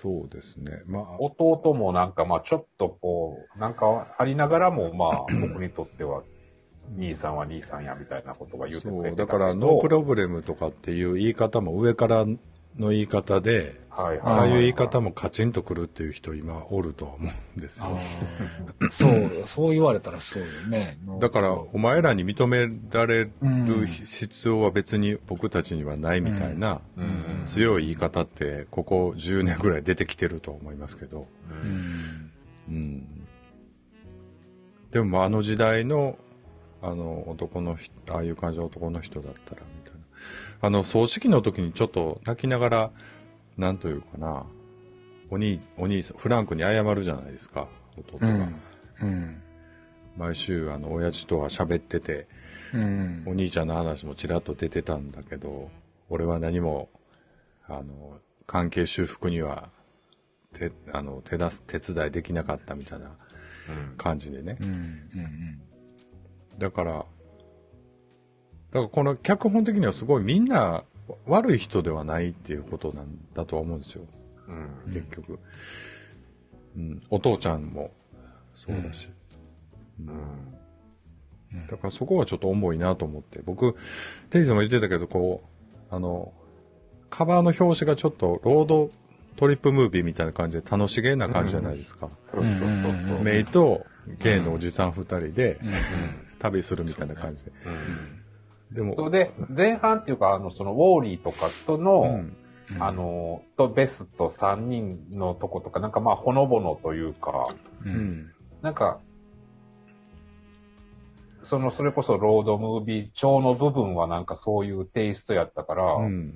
[0.00, 0.80] そうですね。
[0.86, 6.22] まあ、弟もなんかまあちょっとこう、なんかありながらもまあ僕にとっては、
[6.96, 9.38] 兄さんは兄さんやみたいなことが言ってくそう、れてたけど。
[9.38, 12.24] だから、ノープロブレムとかっていう言い方も上から
[12.78, 17.98] の言い方で、はいはいああいう言い方もカチンとくるっていう人今おるとは思うんですあよ。
[17.98, 18.90] あ。
[18.90, 20.98] そう、そう言われたらそうよね。
[21.20, 31.26] だから、お前らに認められうんる必要は別に僕たちにはないみたいなうん強い言い方ってここ10年ぐらい出てきてるとは思いますけど。
[31.50, 32.32] ううんん。
[32.68, 33.06] うん。
[34.92, 36.16] でもまああの時代の
[36.82, 39.62] あの男の人、ああいう感じの男の人だったら。
[40.62, 42.90] あの葬式の時にちょっと泣きながら、
[43.56, 44.44] なんというかな、
[45.30, 48.28] お兄、お兄さん、フランクに謝るじゃないですか、弟が。
[48.28, 48.60] うん。
[49.00, 49.42] うん。
[50.16, 52.26] 毎週あの親父とは喋ってて、
[52.74, 53.32] うんお。
[53.32, 55.70] 兄ちゃんの話もちらっと出てたんだけど、
[56.08, 56.88] 俺は何も、
[57.66, 59.70] あの、関係修復には、
[60.52, 64.56] 手、あの、手出す、手伝いできなかったみたいなうん感じでね。
[64.60, 64.68] うん。
[64.68, 65.60] うん。
[66.58, 67.06] だから、
[68.70, 70.84] だからこの脚本的にはすごいみんな
[71.26, 74.02] 悪い人ではないっていうことなんだとは思うんですよ、
[74.86, 75.38] うん結局。
[76.76, 77.90] うん、お父ちゃんも
[78.54, 79.10] そうだし。
[80.00, 80.08] うん
[81.68, 83.40] だからそこはちょっと重いなと思って。
[83.44, 83.74] 僕、
[84.30, 85.42] テイズも言ってたけど、こ
[85.90, 86.32] う、あの、
[87.10, 88.90] カバーの表紙がちょっとロード
[89.36, 92.08] トリップムービーみたいな感じで楽しげな感じじゃないですか。
[92.22, 93.16] そうそうそうそう。
[93.16, 93.84] うんメイと
[94.20, 95.72] ゲイのおじさん二人でうん。
[96.38, 97.52] 旅するみたいな感じで。
[98.72, 102.36] でも、それで、前半っていうか、あの、その、ウォーリーとかとうの、ん、
[102.78, 107.44] あの、とベスト3人のとことか、なんかまあ、ほのぼのというか、
[107.84, 107.88] う。
[107.88, 109.00] うんん、なんか、
[111.42, 116.34] その、それこそロードムービー調の部分はなんかそういうテイストやったから、うん。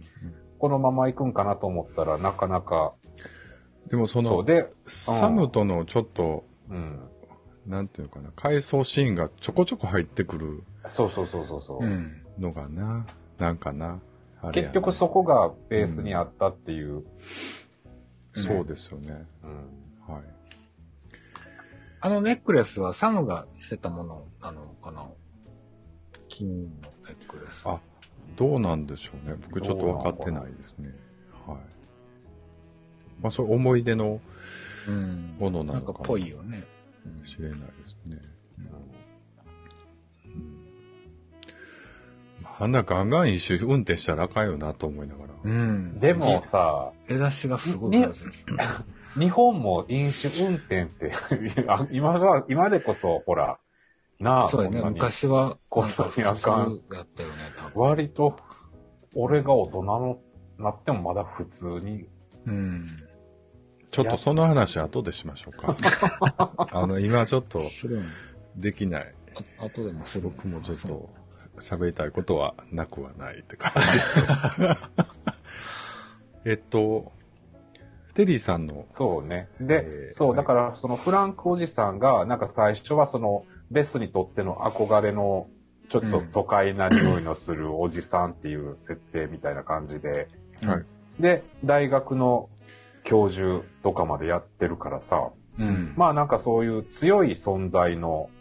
[0.59, 2.94] このまま行くんかなと思ったらなかなか、
[3.87, 7.01] でもその、そうで、サムとのちょっと、うん。
[7.66, 12.24] なんていうのかな、回想シーンがちょこちょこ入ってくるそうそうそうそうそう、うん。
[12.38, 13.07] のがな、
[13.38, 14.01] なんかな？
[14.40, 17.05] あれや結な局そこがベースにあったっていう。
[18.35, 19.27] そうですよね。
[19.42, 19.47] う
[20.11, 20.25] んはい。
[22.01, 25.07] あのネックレスはサムがしてたものなのかな？
[26.29, 27.62] 金のネックレス。
[27.66, 27.81] あ、
[28.37, 29.37] どうなんでしょうね。
[29.40, 30.90] 僕ちょっと分かってないですね。
[31.47, 31.59] はい。
[33.20, 34.20] まあ、そういう思い出の
[34.87, 35.37] うん。
[35.38, 36.64] ものなのかもなんかぽいよね。
[37.07, 38.18] うんしれないですね。
[38.59, 38.81] まあ
[42.59, 45.35] あんなガンガン一周運転したらあかんよなと思いながら。
[45.43, 45.99] うん。
[45.99, 47.97] でもさ、出だしがすごい。
[49.19, 51.12] 日本も飲酒運転って
[51.69, 53.59] あ今が、今でこそ、ほら、
[54.21, 54.83] なあ、そうやね。
[54.83, 57.83] 昔は、こんなにあかん普通だったよね、多分。
[57.83, 58.37] 割と、
[59.14, 60.19] 俺が大人の
[60.59, 62.07] なってもまだ普通に、
[62.47, 62.87] うん。
[63.90, 65.77] ちょっとその話後でしましょうか。
[66.73, 67.61] あの、今ちょっと
[68.57, 69.14] できない。
[69.59, 70.31] あ後でもする。
[70.31, 71.11] 僕もちょっと
[71.59, 73.99] 喋りたいことはなくはないって感じ。
[76.51, 77.12] えっと、
[78.14, 79.49] テリーさんの、そうね。
[79.61, 85.49] で、えーそう、だからそのフランクおじさんが、なんか最初はその、ベスにとっての憧れの、
[85.88, 90.29] ちょっと都会な匂いのするおじさんっていう設定みたいな感じで、
[90.64, 90.85] はい。
[91.21, 92.49] で、大学の
[93.03, 95.95] 教授とかまでやってるからさ、うん。
[95.97, 98.34] まあなんかそういう強い存在のうん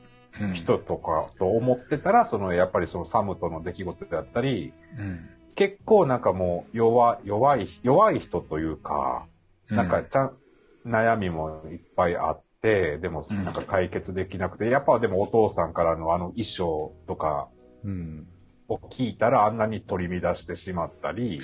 [0.54, 5.30] 人とかと思ってたら、そのやっぱりそのサムとの出来事であったり、うん。
[5.56, 9.28] 結構なんかもう弱弱い、弱い人というか、
[9.70, 10.38] なんかちゃん、
[10.86, 17.50] 悩みもいっぱいあって、でもうんなんか解決できなくて、やっぱでもお父さんからのあの衣装とか
[17.84, 18.28] うん。
[18.70, 21.42] を聞いたらあんなに取り乱してしまったり、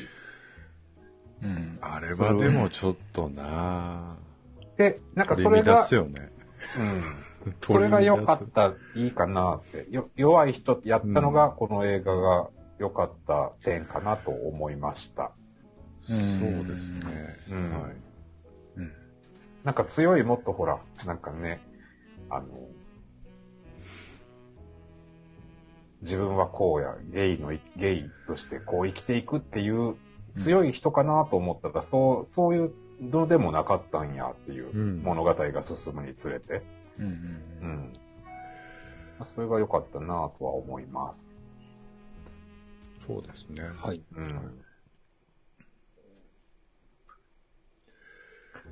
[1.44, 1.78] うん。
[1.82, 4.18] あれはでもちょっとな
[4.78, 6.32] で、なんか取それが、り乱すよね。
[6.78, 7.02] うん、
[7.62, 15.32] それが良かった、いいかなって、よ弱い人やったのが、この映画が良かった点かなと思いました。
[16.00, 17.38] そうですね。
[17.52, 18.10] うんはい。
[19.64, 21.62] なんか強いもっとほら、なんかね、
[22.30, 22.48] あの、
[26.02, 29.96] 自分はこうや、ゲイの、ゲイとしてこう生きていくっていう
[30.36, 36.62] 強い人かなと思ったら、そう、そういうのでもなかったんやっていううん物語が進むにつれて、
[37.00, 37.06] うん。
[37.06, 37.70] うん。
[37.70, 37.94] うん。
[39.18, 41.40] まあそれが良かったなとは思います。
[43.08, 43.64] そうですね。
[43.82, 44.02] はい。
[44.16, 44.66] うん。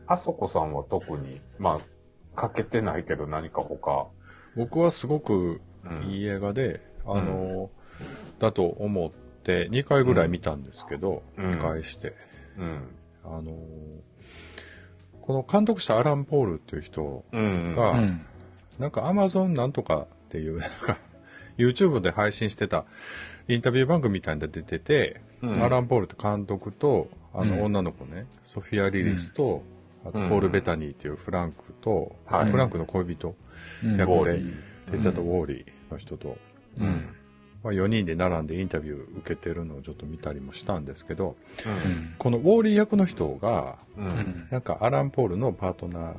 [0.08, 4.08] あそこさんは特に、まあ、かけてないけど何か他、
[4.56, 7.70] 僕はすごくうんいい映画で、あの、
[8.40, 9.12] だと思っ
[9.44, 12.14] て2回ぐらい見たんですけど、うん見返して。
[12.58, 12.96] うん。
[13.24, 13.54] あの、
[15.28, 17.76] この監督したアラン・ポールっていう人うん。
[17.76, 18.26] が、うん。
[18.80, 20.98] なんかアマゾンなんとかっていう、なんか
[21.58, 22.86] YouTube で配信してた
[23.50, 25.64] インタビュー番組みたいなので出てて、うん。
[25.64, 27.50] アラン・ポールって監督と、あうん。
[27.50, 29.64] の女の子ね、ソフィア・リリスと、
[30.06, 30.30] あとうん。
[30.30, 32.42] ポール・ベタニーっていうフランクと、はい。
[32.44, 33.36] あとフランクの恋人、
[33.84, 33.98] うん。
[33.98, 34.54] 役でウォーリー。
[34.92, 36.38] 出てたウォーリーの人と、
[36.80, 37.06] うん。
[37.68, 42.16] まあ、4人で並んでインタビュー受けてるのをちょっと見たりもしたんですけど、うん。
[42.18, 44.06] このウォーリー役の人が、うん。
[44.06, 44.10] うん。
[44.10, 44.48] うん。
[44.50, 46.14] なんかアラン・ポールのパートナー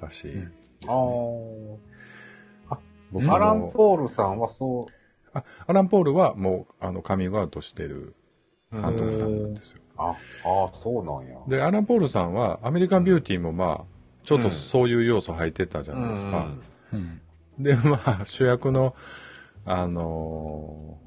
[0.00, 0.46] らしいですね。
[0.86, 2.78] あー
[3.10, 4.92] 僕もアラン・ポールさんはそ
[5.32, 8.14] あアラン・ポールはもうあのカミングアウトしてる
[8.72, 9.80] う、監督さんなんですよ。
[9.96, 10.16] あ、ああ、
[10.74, 11.38] そうなんや。
[11.48, 13.84] で、アラン・ポールさんはアメリカン・ビューティーもまあ、
[14.22, 16.46] ちょっとそういう要素入ってたじゃないですか。
[16.92, 17.20] うん。
[17.58, 18.94] で、まあ、主役の、
[19.70, 20.98] あの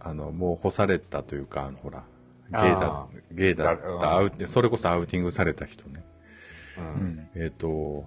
[0.00, 2.02] ーあの、もう干されたというか、あの、ほら、
[2.50, 6.04] ゲイだあ、ゲイだっうんた、アウそれこそアウティングされた人ね。
[6.76, 6.84] うん。
[6.84, 7.28] ううんん。
[7.36, 8.04] えっ、と、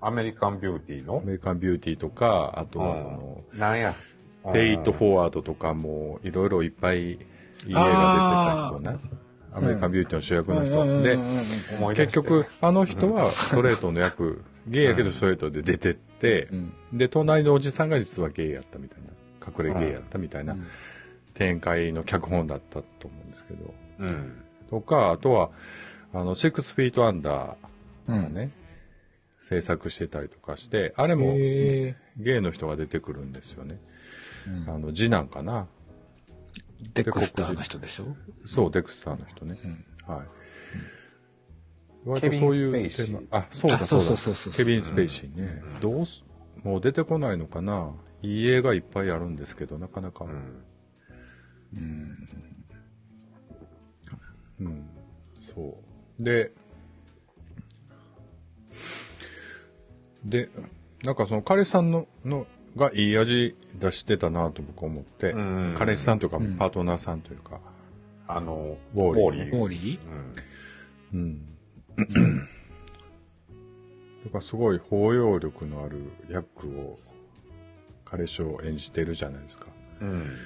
[0.00, 1.18] アメリカン・ビューティーの？
[1.18, 3.94] アメリカン・ビューティーとか、あとはその、なんや？
[4.52, 7.16] ペイト・フォワードとかも、いろいろいっぱいいい映
[7.72, 8.96] 画出てた人ね。
[9.52, 11.02] アメリカン・ビューティーの主役の人。
[11.02, 16.05] で、思い出して結局、あの人はストレートの役、ゲイやけどストレートで出てって、
[16.50, 16.72] うん。
[16.98, 19.10] で、隣のおじさんが実はゲイやったみたいな、
[19.46, 20.66] 隠れゲイやったみたいなうん
[21.34, 23.74] 展開の脚本だったと思うんですけど。
[23.98, 24.42] うん。
[24.70, 25.50] とか、あとは、
[26.14, 27.56] あの、シックスフィートアンダー
[28.08, 28.22] うん。
[28.22, 28.52] がね、
[29.38, 33.78] 制作してたりとかして、あれもへゲイの人が出てくるんですよね。
[34.46, 35.66] うんあの、次男かな。
[36.94, 38.16] デクスターの人でしょ？
[38.46, 39.58] そう、デクスターの人ね。
[40.08, 40.14] うん。
[40.16, 40.26] はい。
[42.06, 43.20] 割とそういうテーマ。
[43.38, 44.16] あ、そうだあそうだ。
[44.16, 45.62] そうそうケビン・スペイシーね。
[45.80, 46.24] どうす、
[46.62, 47.92] もう出てこないのかな
[48.22, 50.24] いい映画いっぱいあるんですけど、なかなか。
[50.24, 51.78] ううん。
[51.78, 52.16] ん。
[54.60, 54.88] うん。
[55.40, 55.78] そ
[56.20, 56.22] う。
[56.22, 56.52] で、
[60.24, 60.48] で、
[61.02, 67.60] なんかその彼氏さんの、の、がいい味出してたなと僕思って、うん彼氏さんというかうんパートナーさんというか、
[68.28, 69.98] あの、ウォーリーウォモーリー？
[71.12, 71.20] うん。
[71.20, 71.55] うん。
[71.96, 72.04] だ
[74.30, 76.98] からすごい包容力のある役を
[78.04, 79.66] 彼氏を演じてるじゃないですか。
[80.00, 80.08] うん。
[80.10, 80.38] うん。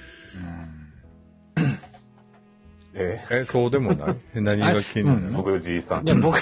[2.93, 3.25] え？
[3.31, 4.17] え、そうでもない？
[4.35, 5.21] え 何が気になる？
[5.21, 5.31] うん。
[5.31, 6.07] の、僕じいさん。
[6.07, 6.37] いや、僕、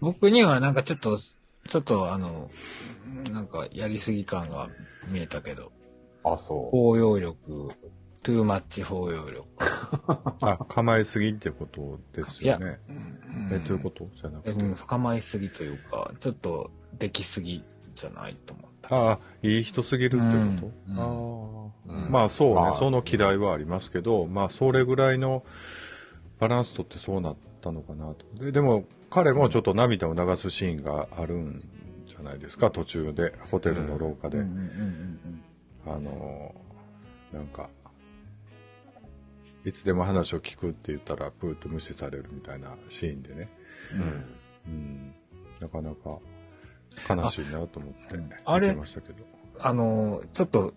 [0.00, 2.50] 僕にはなんかちょっと、ちょっとあの、
[3.30, 4.68] なんかやりすぎ感が
[5.08, 5.72] 見えたけど、
[6.24, 7.70] あ、そ包容力、
[8.22, 9.44] トゥーマッチ包容力。
[10.42, 12.78] あ、構えすぎってことですよね。
[12.88, 13.18] うん
[13.52, 14.50] え、どういうことじゃなくて。
[14.52, 17.64] うん、構えすぎというか、ちょっとできすぎ
[17.94, 18.94] じゃないと思った。
[18.94, 20.22] ああ、いい人すぎるってこ
[20.60, 25.44] と、うんあまあそうね、まあその嫌いはありますけど、まあそれぐらいの
[26.38, 28.24] バランスとってそうなったのかなと。
[28.44, 31.62] ででも、彼もちょっと涙を流すシーンがあるん
[32.06, 34.40] じゃないですか、途中で、ホテルの廊下で。
[35.86, 36.54] あの、
[37.32, 37.68] なんか、
[39.64, 43.48] いつでも話を聞くって言ったら、プーッと無視されるみたいなシーンでね。
[43.92, 44.14] うんうんうん。
[44.66, 45.14] うん。
[45.60, 46.18] なかなか
[47.08, 49.24] 悲しいなと思ってうんあれ見てましたけど。
[49.60, 50.74] あの、ちょっと、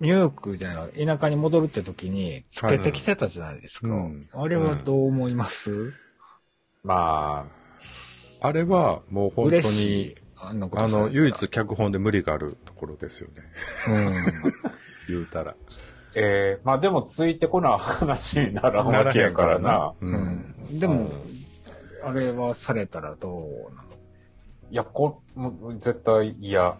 [0.00, 3.88] ニューヨークじゃない、田舎に戻るって時に、つけてきてたじゃないですか。
[3.88, 5.92] はいうんあれはどう思います、
[6.82, 7.46] ま
[8.40, 10.16] あれはもう本当に、。
[10.44, 13.44] あの唯一脚本で無理があるところですよね。
[15.08, 15.54] 言うたら。
[16.14, 19.94] あ、えー、まあでもついてこな話にならんわけやからな。
[20.00, 20.08] うん。
[20.08, 20.12] う。
[20.70, 20.78] うんん。
[20.78, 21.10] でも、
[22.04, 23.88] あれはされたらどうなの？
[24.70, 26.78] いや、こ、もう絶対嫌。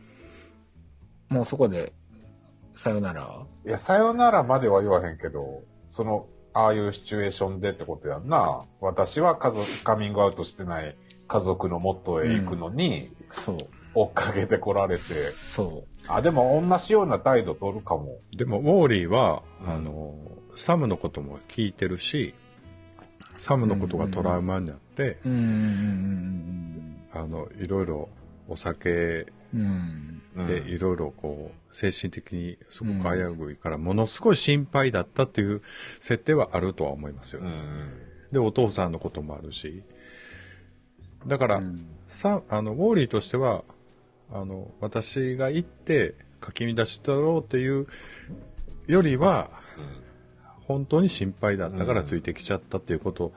[1.28, 1.92] もうそこで、
[2.74, 3.44] さよなら？
[3.66, 8.64] いや、さよならまでは言わへんけど、その、ああいうシチュエーションでってことやんな。
[8.80, 13.56] 私は家族、カミングアウトしてない家族の元へ行くのに、そう。
[13.94, 18.18] 追っかけてこられて、そあ、でも同じような態度取るかも。
[18.36, 20.16] でも、ウォーリーは、あの、
[20.54, 22.34] サムのことも聞いてるし、
[23.36, 25.28] サムのことがトラウマになって、あ
[27.26, 28.08] の、いろいろ
[28.48, 29.26] お酒
[30.36, 35.62] でいろいろこう、精神的にすごく危ういから、ものすごい心配だったっていう
[36.00, 37.50] 設定はあるとは思いますようね。
[37.50, 37.90] ん。
[38.32, 38.92] で、お父さん。
[38.92, 39.82] のこともあるし。
[41.26, 41.86] だから、うん。
[42.06, 43.64] さ、あの、ウォーリーとしては、
[44.32, 47.86] あの、私が行って、かき乱しだろうっていう
[48.86, 49.50] よりは、
[50.66, 53.32] 本当に心配だったからついてきちゃったっていうこと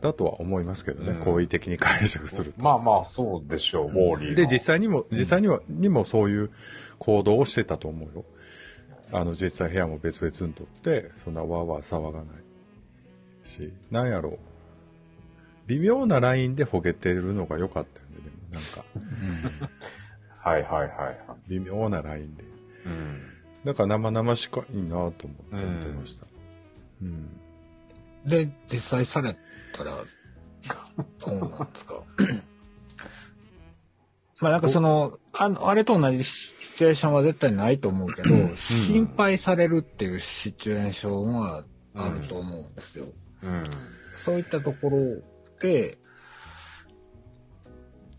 [0.00, 2.62] だとは思いますけどね、うん好意的に解釈すると。
[2.62, 4.34] まあまあ、そうでしょう、ウォーリーの。
[4.36, 6.50] で、実際にも、実際には、にもそういう
[6.98, 8.24] 行動をしてたと思うよ。
[9.12, 14.38] あの、実際部屋も別々にとって、そんなわーわー騒がないし、なんやろう。
[15.66, 19.70] 微妙なラインでほげてるのが良かったよね、でもなんか、
[20.48, 21.18] はいはいはいはい。
[21.48, 22.44] 微妙なラインで。
[22.86, 23.20] うん。
[23.64, 25.26] だから生々しかいいなと思って
[25.56, 26.26] 見てました。
[27.02, 27.28] うん。
[28.24, 29.36] で、実際され
[29.72, 30.04] たら、
[31.24, 32.02] どうなんですか？
[34.40, 43.06] まあなんかその、あの、あれと同じシチュエーションは絶対ないと思うけど、心配されるっていうシチュエーションはあると思うんですよ。
[43.42, 43.64] うん。
[44.12, 45.22] そういったところ
[45.60, 45.98] で、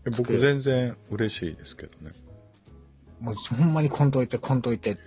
[0.04, 2.12] 僕全然嬉しいですけどね。
[3.20, 5.00] もうほんまにこんといて、こんといてって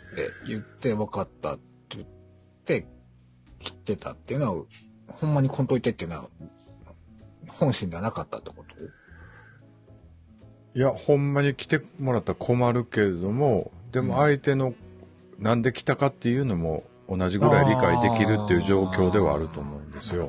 [0.48, 2.08] 言って分かったって言っ
[2.64, 2.86] て、
[3.60, 4.66] 切ってたっていうのは、
[5.08, 6.30] ほんまにこんといてっていうのは、
[7.48, 8.76] 本心ではなかったってこと？
[10.76, 14.76] いや、ほんまに来てもらったら困るけれども、でも相手の
[15.40, 20.26] なんで来たかっていうのも同じぐらい理解できるっていう状況ではあると思うんですよ。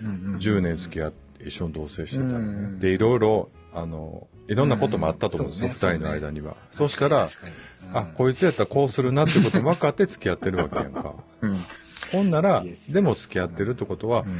[0.00, 2.40] うんうんうん10年付き合って一緒に同棲してたらね、う
[2.76, 2.78] ん。
[2.80, 6.56] で、いろいろ、あの、いろんなこともあったと思うんですよ、うん二、人の間には。
[6.70, 7.54] そしたら、確かに
[7.94, 11.14] あ、こいつやったらこうするなってこと分かって付き合ってるわけやんか。
[11.42, 11.58] うん
[12.12, 14.36] ほんならで、も付き合ってるってことはうん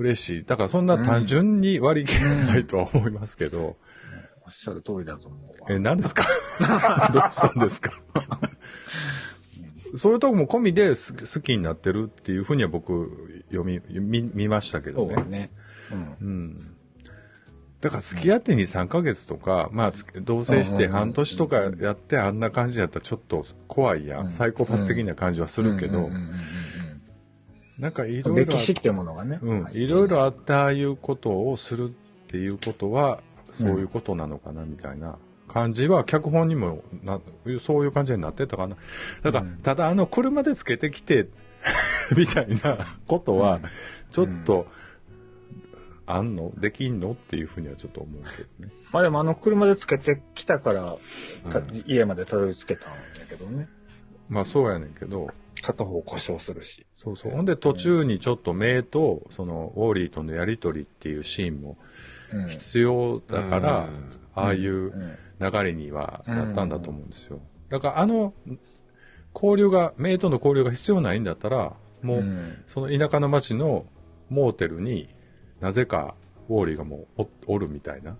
[0.00, 0.44] 嬉しい。
[0.44, 3.76] だからそんな単純に割り切れないとは思いますけど、
[4.46, 5.54] おっしゃる通りだと思うわ。
[5.68, 6.24] え、何ですか？
[7.12, 7.92] どうしたんですか？
[9.94, 15.14] そういうとこも込みです好きになってるっていうふうには僕読み、見見ましたけどね。
[15.14, 15.50] そうだね。
[15.90, 16.16] うん。
[16.20, 16.76] うん。
[17.82, 24.26] だから付き合って2、3ヶ月とか、まあ、つ同棲して半年とかやってあんな感じやったらちょっと怖いやうん。
[24.28, 24.30] ん。
[24.30, 25.98] サイコパス的な感じはするけど。
[25.98, 26.30] うんうん、うんうん
[27.78, 29.40] なんかいうんろいろあ歴史ってものがね。
[29.42, 29.88] うん、い。
[29.88, 31.92] ろいろあってああいうことをするっ
[32.28, 33.20] ていうことは、
[33.50, 35.18] そういうことなのかなみたいな
[35.48, 37.20] 感じは、脚本にもな、
[37.60, 38.76] そういう感じになってたかな。
[39.22, 39.56] だから、うん。
[39.58, 41.26] ただあの車でつけてきて、
[42.16, 42.78] みたいな
[43.08, 43.60] ことは、
[44.12, 44.66] ちょっと、
[46.14, 46.52] あんの？
[46.58, 47.12] できんの？
[47.12, 48.72] っていうふうにはちょっと思うけどね。
[48.92, 50.96] まあでもあの車でつけてきたから、
[51.50, 52.98] たうん家までたどり着けたんだ
[53.28, 53.68] けどね。
[54.28, 55.28] まあそうやねんけど、
[55.62, 56.86] 片方故障するし。
[56.94, 57.32] そうそう。
[57.32, 61.76] ほんで途中にちょっとメイと、その、ウォーリーとのやりとりっていうシーンも
[62.32, 62.48] うん。
[62.48, 67.40] 必要だから、うんああいう、うん流れにはなったんだと思うんですよ。
[67.68, 68.32] だからあの
[69.34, 73.86] 交流が、メイとの交流が必要ないんだったら、もう、うんその田舎の町の
[74.30, 75.11] モーテルに
[75.62, 76.14] なぜか
[76.48, 78.16] ウォーリーがもうおおるみたいな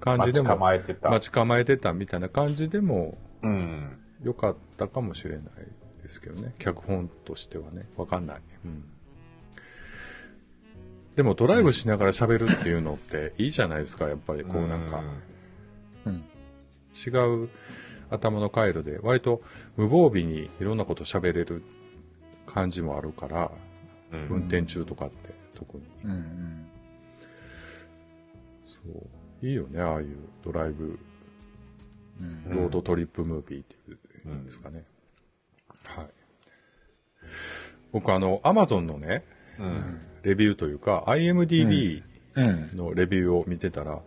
[0.00, 1.10] 感じでも、構えてた。
[1.10, 3.96] 待ち構えてたみたいな感じでもうん。
[4.22, 5.42] 良かったかもしれない
[6.02, 6.54] ですけどね。
[6.58, 7.88] 脚本としてはね。
[7.96, 8.40] わかんない。
[8.64, 8.84] うん。
[11.16, 15.02] でもドライブしながら喋るっていうのっていいじゃないですか、やっぱりこうなんか。
[16.06, 16.24] うん。
[16.94, 17.10] 違
[17.44, 17.48] う
[18.10, 19.42] 頭の回路で割と
[19.76, 21.62] 無防備にいろんなこと喋れる
[22.46, 23.50] 感じもあるから
[24.12, 25.84] うん運転中とかって、特に。
[26.04, 26.66] うんうん。
[28.64, 28.80] そ
[29.42, 29.46] う。
[29.46, 30.98] いいよね、ああいうドライブ、
[32.20, 33.94] うんロードトリップムービーってい
[34.26, 34.84] うんですかね。
[35.84, 36.06] はい。
[37.92, 39.24] 僕あの、アマゾンのね、
[39.58, 40.00] うん。
[40.22, 42.02] レビューというか、IMDB
[42.36, 42.76] うん。
[42.76, 44.00] のレビューを見てたら、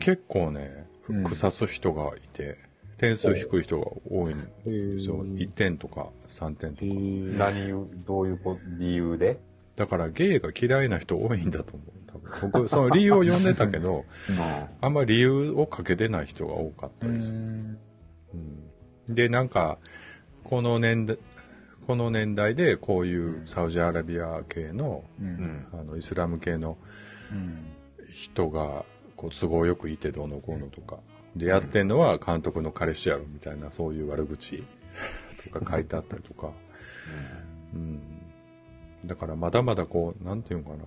[0.00, 2.58] 結構ね、うん腐す人がいて、
[2.98, 5.14] 点数低い人が多いんですよ。
[5.14, 7.48] へー1点とか3点とか。
[7.50, 9.38] 何を、どういうこ理由で？
[9.78, 12.50] だからゲイが嫌いな人多いんだと思う。
[12.50, 14.06] 僕、 その理由を読んでたけど、
[14.82, 17.32] あんまり理由をかけてない人が多かったうです。
[17.32, 17.78] ん。
[18.34, 18.64] うん
[19.08, 19.78] で、なんか、
[20.42, 21.16] この年代、
[21.86, 25.24] この年代でこういうサウジアラビア系の、う。
[25.24, 25.66] うんん。
[25.72, 26.76] あの、イスラム系の
[27.30, 27.58] うん。
[28.10, 28.84] 人が、
[29.16, 30.98] こう、都合よくいてどうのこうのとか。
[31.36, 34.64] で、やってんのは監督の彼氏やろみたいな、そういう悪口
[35.52, 36.50] とか書いてあったりとか。
[37.72, 38.17] うん。
[39.08, 40.84] だからまだまだこう、なんていうのかな。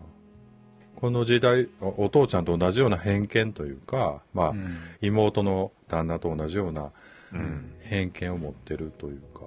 [0.96, 6.92] この時代、おお父ちゃんと同じような偏見というか、まあ、うん妹の旦那と同じような
[7.34, 7.74] うん。
[7.82, 9.42] 偏見を持ってるというか、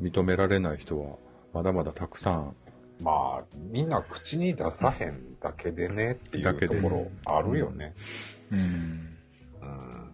[0.00, 1.16] 認められない人は
[1.52, 2.54] まだまだたくさん、
[3.00, 7.94] まあ、みんな口に出さへんだけでねっていうだけでところあるよね。
[8.50, 8.58] うん。
[8.60, 10.12] うん。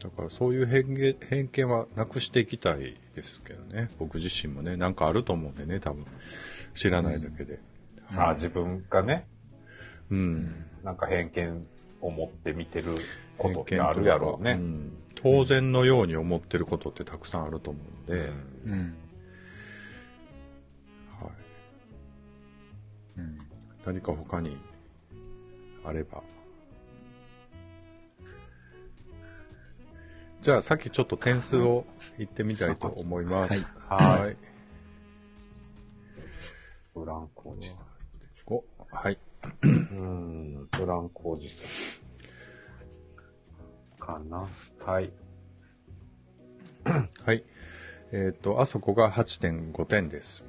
[0.00, 3.90] だからそういう偏見偏見はなくしていきたいですけどね。
[3.98, 6.06] 僕自身もね、なんかあると思うんでね、多分。
[6.74, 7.60] 知らないだけで。
[8.08, 9.26] あ自分がね、
[10.10, 10.64] うん。
[10.82, 11.66] なんか偏見
[12.00, 12.96] を持って見てる
[13.36, 14.54] ことってあるやろうね。
[14.54, 17.78] ん当然のように思ってることってたくさんあると思
[18.08, 18.30] うんで、
[18.64, 18.96] うんうん。
[21.20, 21.28] は
[23.18, 23.20] い。
[23.20, 23.38] うん。
[23.84, 24.56] 何か他に
[25.84, 26.22] あれば。
[30.40, 31.84] じゃあ、さっきちょっと点数を
[32.16, 33.70] 言ってみたいと思います。
[33.88, 34.36] はいはい。
[36.94, 37.86] ブランコおじさん。
[38.46, 39.18] お、はい。
[39.62, 41.62] うん、ブランコおじさ
[43.96, 43.98] ん。
[43.98, 44.48] かな。
[44.84, 45.12] はい。
[47.24, 47.44] はい。
[48.12, 50.42] えっ、と、あそこが8.5点です。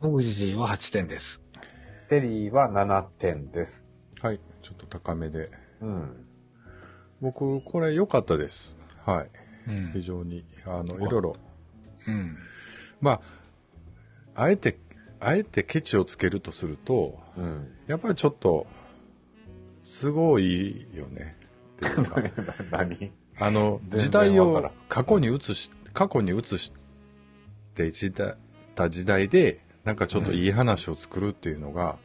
[0.00, 1.42] 僕自身は8点です。
[2.08, 3.88] テリーは7点です。
[4.20, 4.40] はい。
[4.62, 5.52] ちょっと高めで。
[5.80, 6.26] うん。
[7.20, 8.76] 僕、これ良かったです。
[9.06, 9.30] はい。
[9.68, 11.36] うん非常に、あの、いろいろ。
[12.06, 12.36] うん。
[13.00, 13.20] ま
[14.34, 14.78] あ、あえて、
[15.20, 17.68] あえてケチをつけるとすると、うん。
[17.86, 18.66] やっぱりちょっと、
[19.82, 21.36] すごいよね。
[21.76, 22.22] っていうか
[22.70, 23.12] 何？
[23.38, 26.72] あの、時代を過去に移し、過去に移し
[27.74, 28.36] て時代
[28.76, 31.96] た時代で、なんかちょっといい話を作るっていうのが、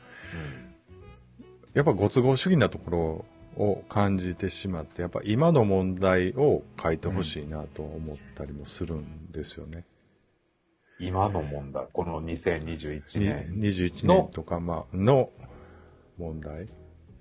[1.73, 3.25] やっぱご都合主義なところ
[3.57, 9.85] を感じてしまって、やっぱ今の問題を書いてほしいなと思ったりもするんですよね。
[10.99, 13.53] 今の問題、この2021に年。
[13.59, 15.29] 21の年とか、まあ、の
[16.17, 16.67] 問題。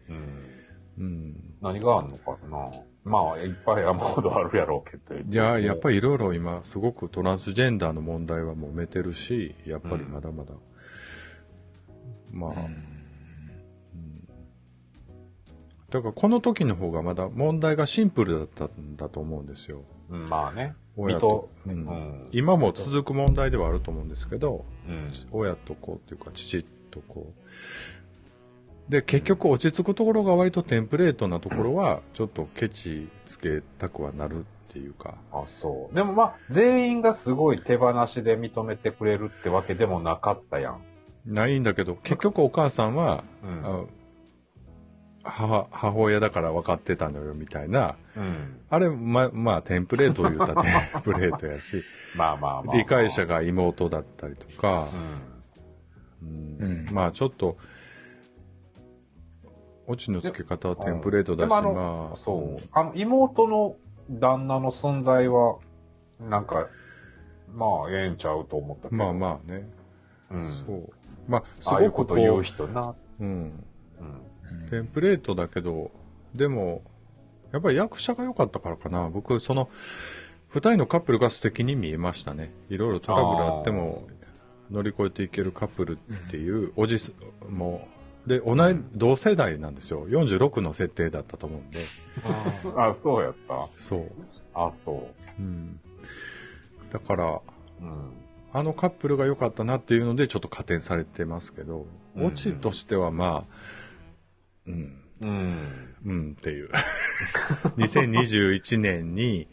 [0.09, 0.61] うん。
[0.99, 1.55] うん。
[1.62, 2.70] 何があんのかな
[3.03, 5.18] まあ、いっぱい山ほどあるやろうけど。
[5.18, 5.95] いや、やっぱり。
[5.95, 10.53] りいろいろ今、すごくトランスジェンダーの問題は揉めてるし、やっぱりまだまだ、
[12.31, 12.53] まあ、
[15.91, 19.82] だからこの時の方がまだ問題がシンプルだったんだと思うんですよ。
[20.11, 20.74] うんまあね。
[20.97, 21.49] 親と。
[21.66, 22.28] ううんん。
[22.32, 25.11] 今も続く問題ではあると思うんですけど、うん。
[25.32, 27.32] 親と子っていうか父と子。
[28.88, 35.95] で、結局落ち着くところが割とテンプレートなところは、ちょっとケチつけたくはなるっていうか、あ、そう。
[35.95, 40.82] でもまあ、全員がすごい手放しで認めてくれるってわけでもなかったやん。
[41.24, 43.84] ないんだけど、結局お母さんは、うんあ
[45.22, 48.60] 母母親だから分かってたのよみたいな、うん。
[48.68, 50.68] あれ、ま、まあ、テンプレートを言ったら テ
[50.98, 52.76] ンプレートやし、まあまあまあ。
[52.76, 54.88] 理解者が妹だったりとか
[56.22, 56.60] う、ん。
[56.60, 57.56] うんうんまあちょっと、
[59.86, 62.68] オチの付け方はテンプレートだし、あのまあ、そう。
[62.72, 63.76] あの、妹の
[64.10, 65.58] 旦那の存在は、
[66.20, 66.68] なんか、
[67.52, 68.96] まあ、ええんちゃうと思ったけど。
[68.96, 69.68] まあまあね、
[70.30, 70.52] うん。
[70.66, 70.92] そう。
[71.28, 72.94] まあ、すごくこと言うこ人な。
[73.20, 73.64] うん。
[74.70, 75.90] テンプレートだけど、
[76.34, 76.82] でも、
[77.52, 79.10] やっぱり役者が良かったからかな。
[79.10, 79.68] 僕、その、
[80.48, 82.52] 二人のカップルが素敵に見えましたね。
[82.68, 84.08] いろいろトラブルあっても、
[84.70, 87.12] 乗り越えていけるカップルっていう、おじす、
[87.48, 87.88] も
[88.26, 90.06] う、で、同い、同世代なんですよ。
[90.08, 91.80] 46の設定だったと思うんで。
[92.76, 93.68] あ、そうやった。
[93.76, 94.12] そう。
[94.54, 95.08] あ、そ
[95.38, 95.80] うん。
[96.90, 97.40] だから、う。
[97.80, 98.12] うん。
[98.52, 103.80] あのカップルが良かったなっていうので、ちょっと加点されてますけど、うんオチとしてはまあ、
[105.20, 105.56] うん、うん。
[106.04, 106.68] うんっていう。
[107.76, 109.48] 2021年に、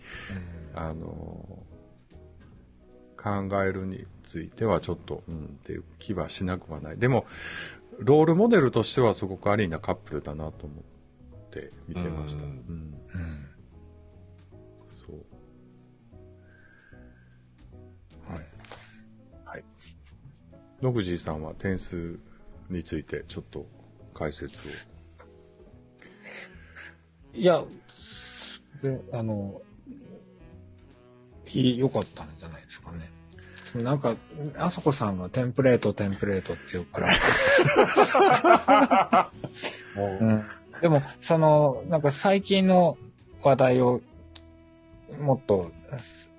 [0.73, 1.63] あの、
[3.17, 6.97] 考えるについてはちょっと、うんっていう気はしなくはない。
[6.97, 7.25] でも、
[7.99, 12.43] ロールモデルとしてはすごくありなカップルだなと思って見てました。
[12.43, 12.59] ううんん。
[13.13, 13.49] うん。
[14.87, 15.15] そう。
[18.31, 18.45] はい。
[19.45, 19.63] はい。
[20.81, 22.19] 野口さんは点数
[22.69, 23.65] についてちょっと
[24.13, 24.96] 解説を。
[27.37, 27.63] いや、
[28.81, 29.61] で、あの、
[31.45, 33.11] いい、良かったんじゃないですかね。
[33.75, 34.15] なんか、
[34.57, 37.01] あそこさんがテンプレート、テンプレートって言うか
[38.65, 39.31] ら、
[39.95, 40.43] もう、うん。
[40.81, 42.97] でも、その、なんか最近の
[43.43, 44.01] 話題を
[45.19, 45.71] もっと、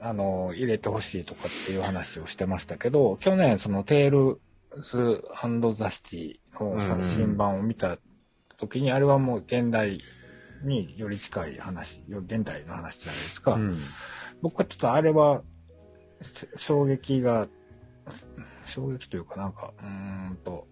[0.00, 5.24] あの、入れてほしいとかっていう話をしてましたけど、去年その Tales
[5.76, 7.98] of the City の新版を見た
[8.56, 10.00] 時に、あれはもう現代
[10.62, 13.54] により近い話、よ現代の話じゃないですか。
[13.54, 13.76] うん。
[14.42, 15.42] 僕はちょっとあれは、
[16.20, 17.48] し衝撃が、
[18.64, 20.66] 衝撃というかなんか、うーんと、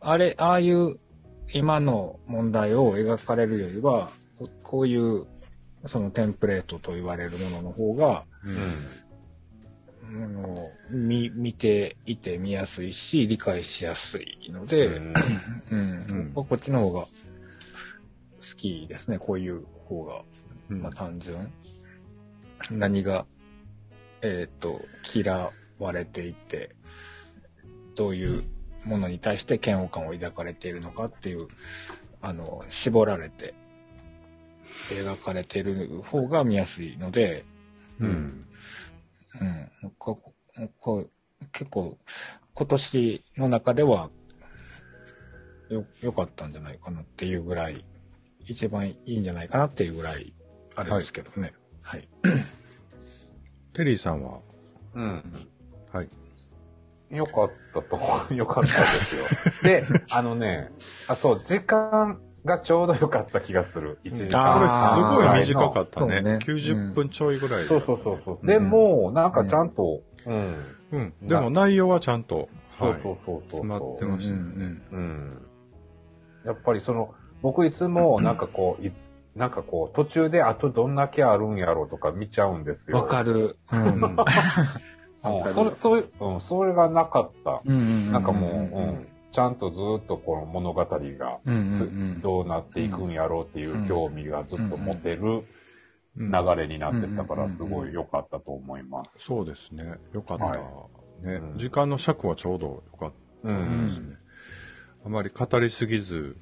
[0.00, 0.98] あれ、ああいう
[1.52, 5.26] 今の問題を描かれるよりは、ここういう、
[5.86, 8.24] そのテンプレートと言われるものの方が、
[10.02, 15.14] あの見、見ていて見やすいし、理解しやすいので、うん
[15.70, 17.06] うん、こっちの方が
[18.50, 20.22] 好きですね、こういう方が。
[20.70, 21.52] うんまあ単純。
[22.70, 23.26] 何が、
[24.22, 24.82] えっ、と、
[25.14, 26.74] 嫌われていて、
[27.94, 28.44] どういう
[28.84, 31.48] ものに対して嫌悪感を抱かれているのかっていう、
[32.20, 33.54] あの、絞られて、
[34.90, 37.44] 描かれている方が見やすいので、
[37.98, 38.46] うん。
[39.40, 40.16] うん、こ
[40.78, 41.08] こ
[41.52, 41.96] 結構、
[42.54, 44.10] 今年の中では、
[45.68, 47.84] よ、良かったんじゃないかなっていうぐらい、
[48.50, 50.34] 一番いいんじゃないかなっていうぐらい、
[50.74, 51.52] あれですけどね。
[51.82, 52.08] はい。
[53.74, 54.40] テリーさんは、
[54.94, 55.48] うん。
[55.92, 56.08] はい。
[57.14, 57.98] よかったと、
[58.34, 59.24] よかったですよ。
[59.62, 60.72] で、あのね、
[61.06, 64.00] あ、そう、時間がちょうどよかった気がする。
[64.02, 66.20] 1時間これすごい短かったね。
[66.20, 67.68] ね90分ちょいぐらいで。
[67.68, 68.46] そうそうそうそう。
[68.46, 70.76] でも、なんかちゃんと、うん。
[70.90, 71.14] うん。
[71.22, 73.42] でも内容はちゃんと、そうはいそうそうそう。
[73.42, 74.82] 詰まってましたよね。
[74.90, 75.46] うん。
[76.44, 78.92] やっぱりその、僕いつもなんかこう、い
[79.34, 82.98] なんかこう、途中であとどんだけあるんやろうとか見ちゃうんですよ。
[82.98, 83.56] わかる。
[83.72, 83.82] うん。
[83.82, 84.16] うん
[85.22, 87.60] うんそれ、そういう、うん、それがなかった。
[87.64, 95.44] うんなんかもう、うん、ちゃんとずっとこの物語が、うんうんつうんどうなっていくんやろうっていう興味がずっと持てる
[96.16, 99.18] うん流れになってたから、うんすごい良かったと思います。
[99.18, 99.94] そうですね。
[100.12, 100.44] よかった。
[100.44, 100.60] はい
[101.26, 103.12] ね、うん時間の尺はちょうどよかっ
[103.44, 103.86] うたん。
[103.86, 104.16] ですね。
[105.04, 106.36] あまり語りすぎず、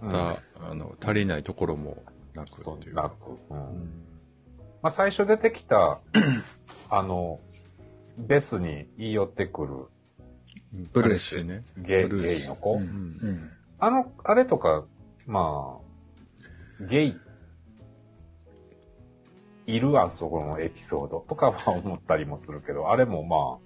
[0.00, 2.02] 語、うんあの、足りないところも
[2.34, 2.94] なくていうう。
[2.94, 3.14] なく。
[3.50, 4.04] うんうん
[4.80, 6.00] まあ、最初出てきた、
[6.88, 7.40] あの、
[8.16, 9.86] ベスに言い寄ってくる
[10.92, 11.64] ブルース彼氏ね。
[11.76, 12.74] ゲイゲイの子。
[12.74, 13.50] うんうん。
[13.78, 14.84] あの、あれとか、
[15.26, 15.78] ま
[16.80, 17.16] あ、ゲイ、
[19.66, 23.58] いるあそこのエピソードとかは思ったりもするけど、あれもま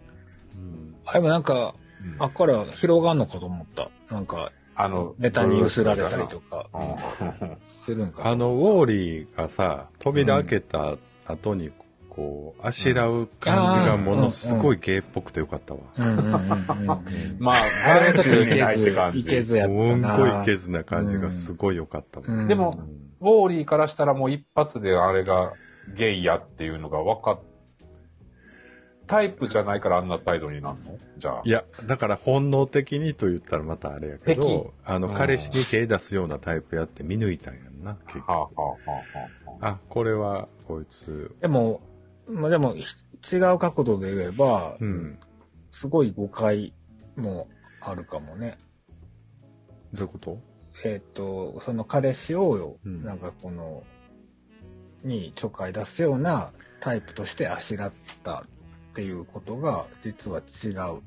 [0.56, 1.74] うんあ、でもなんか、
[2.18, 3.90] あ、あっから広がんのかと思った。
[4.10, 8.30] なんか、あの、ネタに寄せられたりとかうんするんかな。
[8.30, 10.96] あの、ウォーリーがさ、扉開けた
[11.26, 11.70] 後に、
[12.08, 15.80] こう、あしらう感じがものすごいゲイっぽくてよかったわ。
[17.38, 17.56] まあ、
[17.86, 19.18] あれはちょっといにないってけず、感じ。
[19.20, 20.16] いけずやったすな。
[20.18, 22.26] ごいいけずな感じがすごいよかったわ。
[22.28, 22.78] うんでも
[23.20, 25.52] ウォーリーからしたらもう一発であれが
[25.94, 27.40] ゲイやっていうのが分かっ
[29.12, 30.98] タイプじゃないからあんな態度になるの？
[31.18, 31.50] じゃあい。
[31.50, 38.58] や、だから本能的にと言ったらまたあれやけ敵ど、あの、うん彼氏に手出すようなタイプやって見抜いたんやんな、結はあ、は局。
[38.58, 38.90] あはあ
[39.20, 41.82] はあ、あ、これは、こいつ、でも、
[42.26, 45.18] まあでも、ひ違う角度で言えば、うん。
[45.70, 46.72] すごい誤解
[47.16, 47.48] も
[47.80, 48.58] あるかもね。
[49.92, 50.38] どういうこと？
[50.86, 53.82] えっ、と、その彼氏を、うんなんかこの、
[55.04, 57.92] にちょっかい出すようなタイプとしてあしらっ
[58.22, 58.44] た
[58.92, 61.00] っていうことが、実は違う。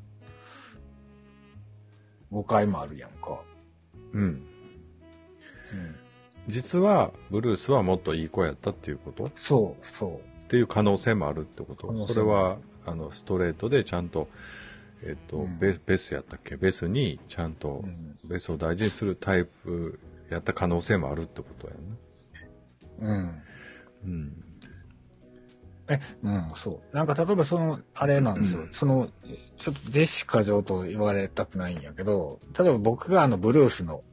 [2.32, 3.40] 誤解もあるやんか。
[4.14, 4.22] うん。
[4.22, 4.42] うん。
[6.48, 9.26] 実は、ブルースはもっといい子やったっていうこと？
[9.26, 12.08] っそう、そていう可能性もあるってこと？
[12.08, 12.58] それは、
[12.88, 14.28] あの、ストレートでちゃんと、
[15.04, 16.58] えっと、うんベベスやったっけ？
[16.58, 17.56] ベスにちゃんう。
[17.56, 18.18] とう、ん。
[18.28, 20.00] ベスを大事にするタイプ
[20.32, 21.74] やった可能性もあるってことや
[23.00, 23.08] な。
[23.08, 23.44] うん。
[24.06, 24.45] うん。
[25.88, 26.96] え、うん、そう。
[26.96, 28.68] なんか例えばその、あれなんですよ。
[28.72, 29.10] その、
[29.58, 34.04] ちょっとジェシカ上と言われたくないんやけど、例えば僕があのブルースの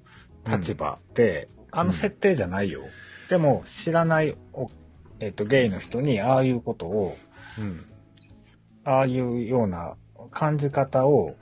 [0.46, 2.82] 立場で、あの設定じゃないよ。
[3.28, 4.70] でも知らないお、
[5.20, 7.16] えっ、と、ゲイの人にああいうことを
[7.58, 7.86] うん。
[8.84, 9.94] ああいうような
[10.30, 11.36] 感じ方を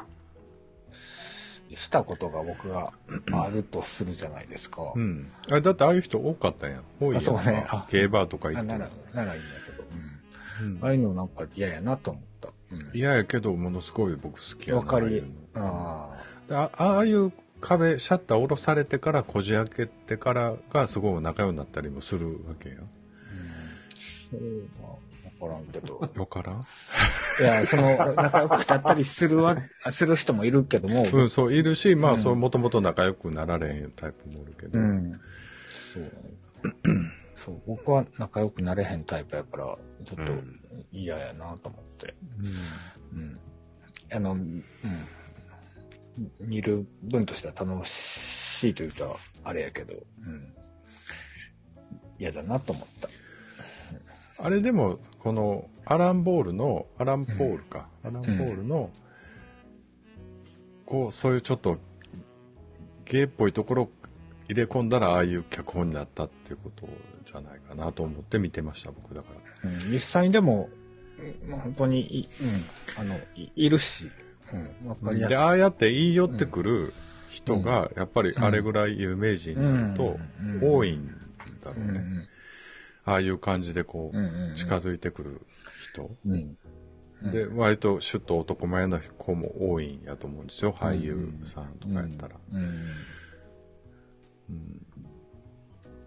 [0.93, 2.93] ししたことが僕が
[3.33, 4.93] あるとするじゃないですか。
[4.95, 5.31] うん。
[5.49, 6.83] あれだってああいう人多かったんやん。
[7.01, 9.70] 多いやんあそうねあゲーバーとか行あってなら、ならいいんだけど。
[10.81, 12.49] ああいうのなんか嫌やなと思った。
[12.73, 16.17] うん嫌やけど、ものすごい僕好きやなわかりああいうの、あ
[16.49, 22.79] であいう壁、シャッター下ろされてから、こじ開けてからがすごい仲良くなったりもするわけやん。
[22.79, 22.89] あ、うん。
[24.31, 24.41] そう
[24.83, 24.91] は
[25.41, 26.09] わからんけど。
[26.17, 26.61] よからん？
[26.61, 29.57] いや、その、仲良くなったりするわ、
[29.91, 34.79] する人もいるけども、うん、そう、いるし、まあ、うんそう、もともと仲良くなられへんタイプもおるけど。
[34.79, 35.13] うん。
[35.93, 37.20] そうだね。
[37.45, 40.61] そう、僕は仲良くなれへんタイプやから、ちょっとうん
[40.93, 42.14] 嫌やなと思って。
[43.14, 43.34] うん。
[44.12, 44.62] あの、うん。
[46.38, 50.55] 見る分としては楽しいというとあれやけど、うん。
[52.18, 53.09] 嫌だなと思った。
[54.45, 58.91] あれでも、この、アラン・ボールの、アラン・ポールか、アラン・ボールの、
[60.84, 61.78] こう、そういうちょっと、
[63.07, 63.91] ゲイっぽいところ
[64.51, 66.89] 入れ込んだら、ああいう脚本になったっていうこと
[67.25, 69.29] じゃないかなと思って見てました、僕だか
[69.63, 69.71] ら。
[69.71, 70.81] うん、実際にでも、うん
[71.51, 74.11] 本当にい、うん、あの、いいるし、
[74.83, 75.37] うん、わかりやすい。
[75.37, 76.93] で、ああやって言い寄ってくる
[77.29, 80.17] 人が、やっぱりあれぐらい有名人になると
[80.63, 81.07] 多いん
[81.63, 81.99] だろううんね。
[81.99, 82.29] うん
[83.07, 85.41] ああいう感じでこう近づいてくる
[85.83, 86.11] 人。
[86.27, 86.33] うん。
[86.33, 86.57] うん
[87.33, 92.37] で、割とシュッと男前な子も多いんやと思うんですよ、俳優さんとかやったら。
[92.53, 92.63] うん。
[92.63, 92.75] うん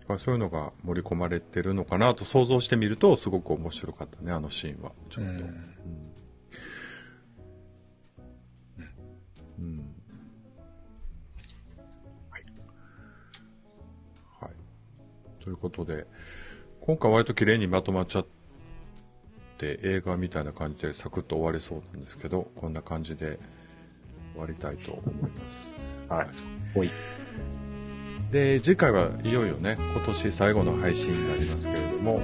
[0.01, 4.91] だからそういうのが盛り込まれてるのかなと想像してみると、すごく面白かったね、あのシーンは。
[5.09, 5.31] ちょっと。
[5.31, 5.73] うん
[9.59, 9.95] うん
[14.41, 15.43] はい。
[15.43, 16.05] ということで、
[16.81, 18.27] 今回割と綺麗にまとまっちゃっ
[19.57, 23.39] て、映画みたいな感じでサクッと終わりそうなんですけど、こんな感じで
[24.33, 25.77] 終わりたいと思います。
[26.09, 26.27] はい。
[26.73, 26.89] ほい。
[28.33, 32.23] で、次回はいよいよね、今年最後の配信になりますけれども、ま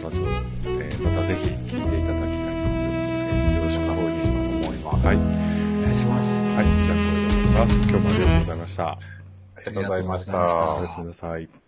[0.00, 0.30] た、後ほど、
[0.64, 4.56] えーまたぜひ聞いていただきたいとよろしくお願いします。
[4.56, 5.06] 思います。
[5.06, 5.16] はい。
[5.16, 5.20] お
[5.82, 6.44] 願いします。
[6.56, 7.82] はい、じゃあこれで終わります。
[7.90, 8.90] 今日もありがとうございました。
[8.90, 8.98] あ
[9.58, 11.59] りがとうございましたおやすみなさい。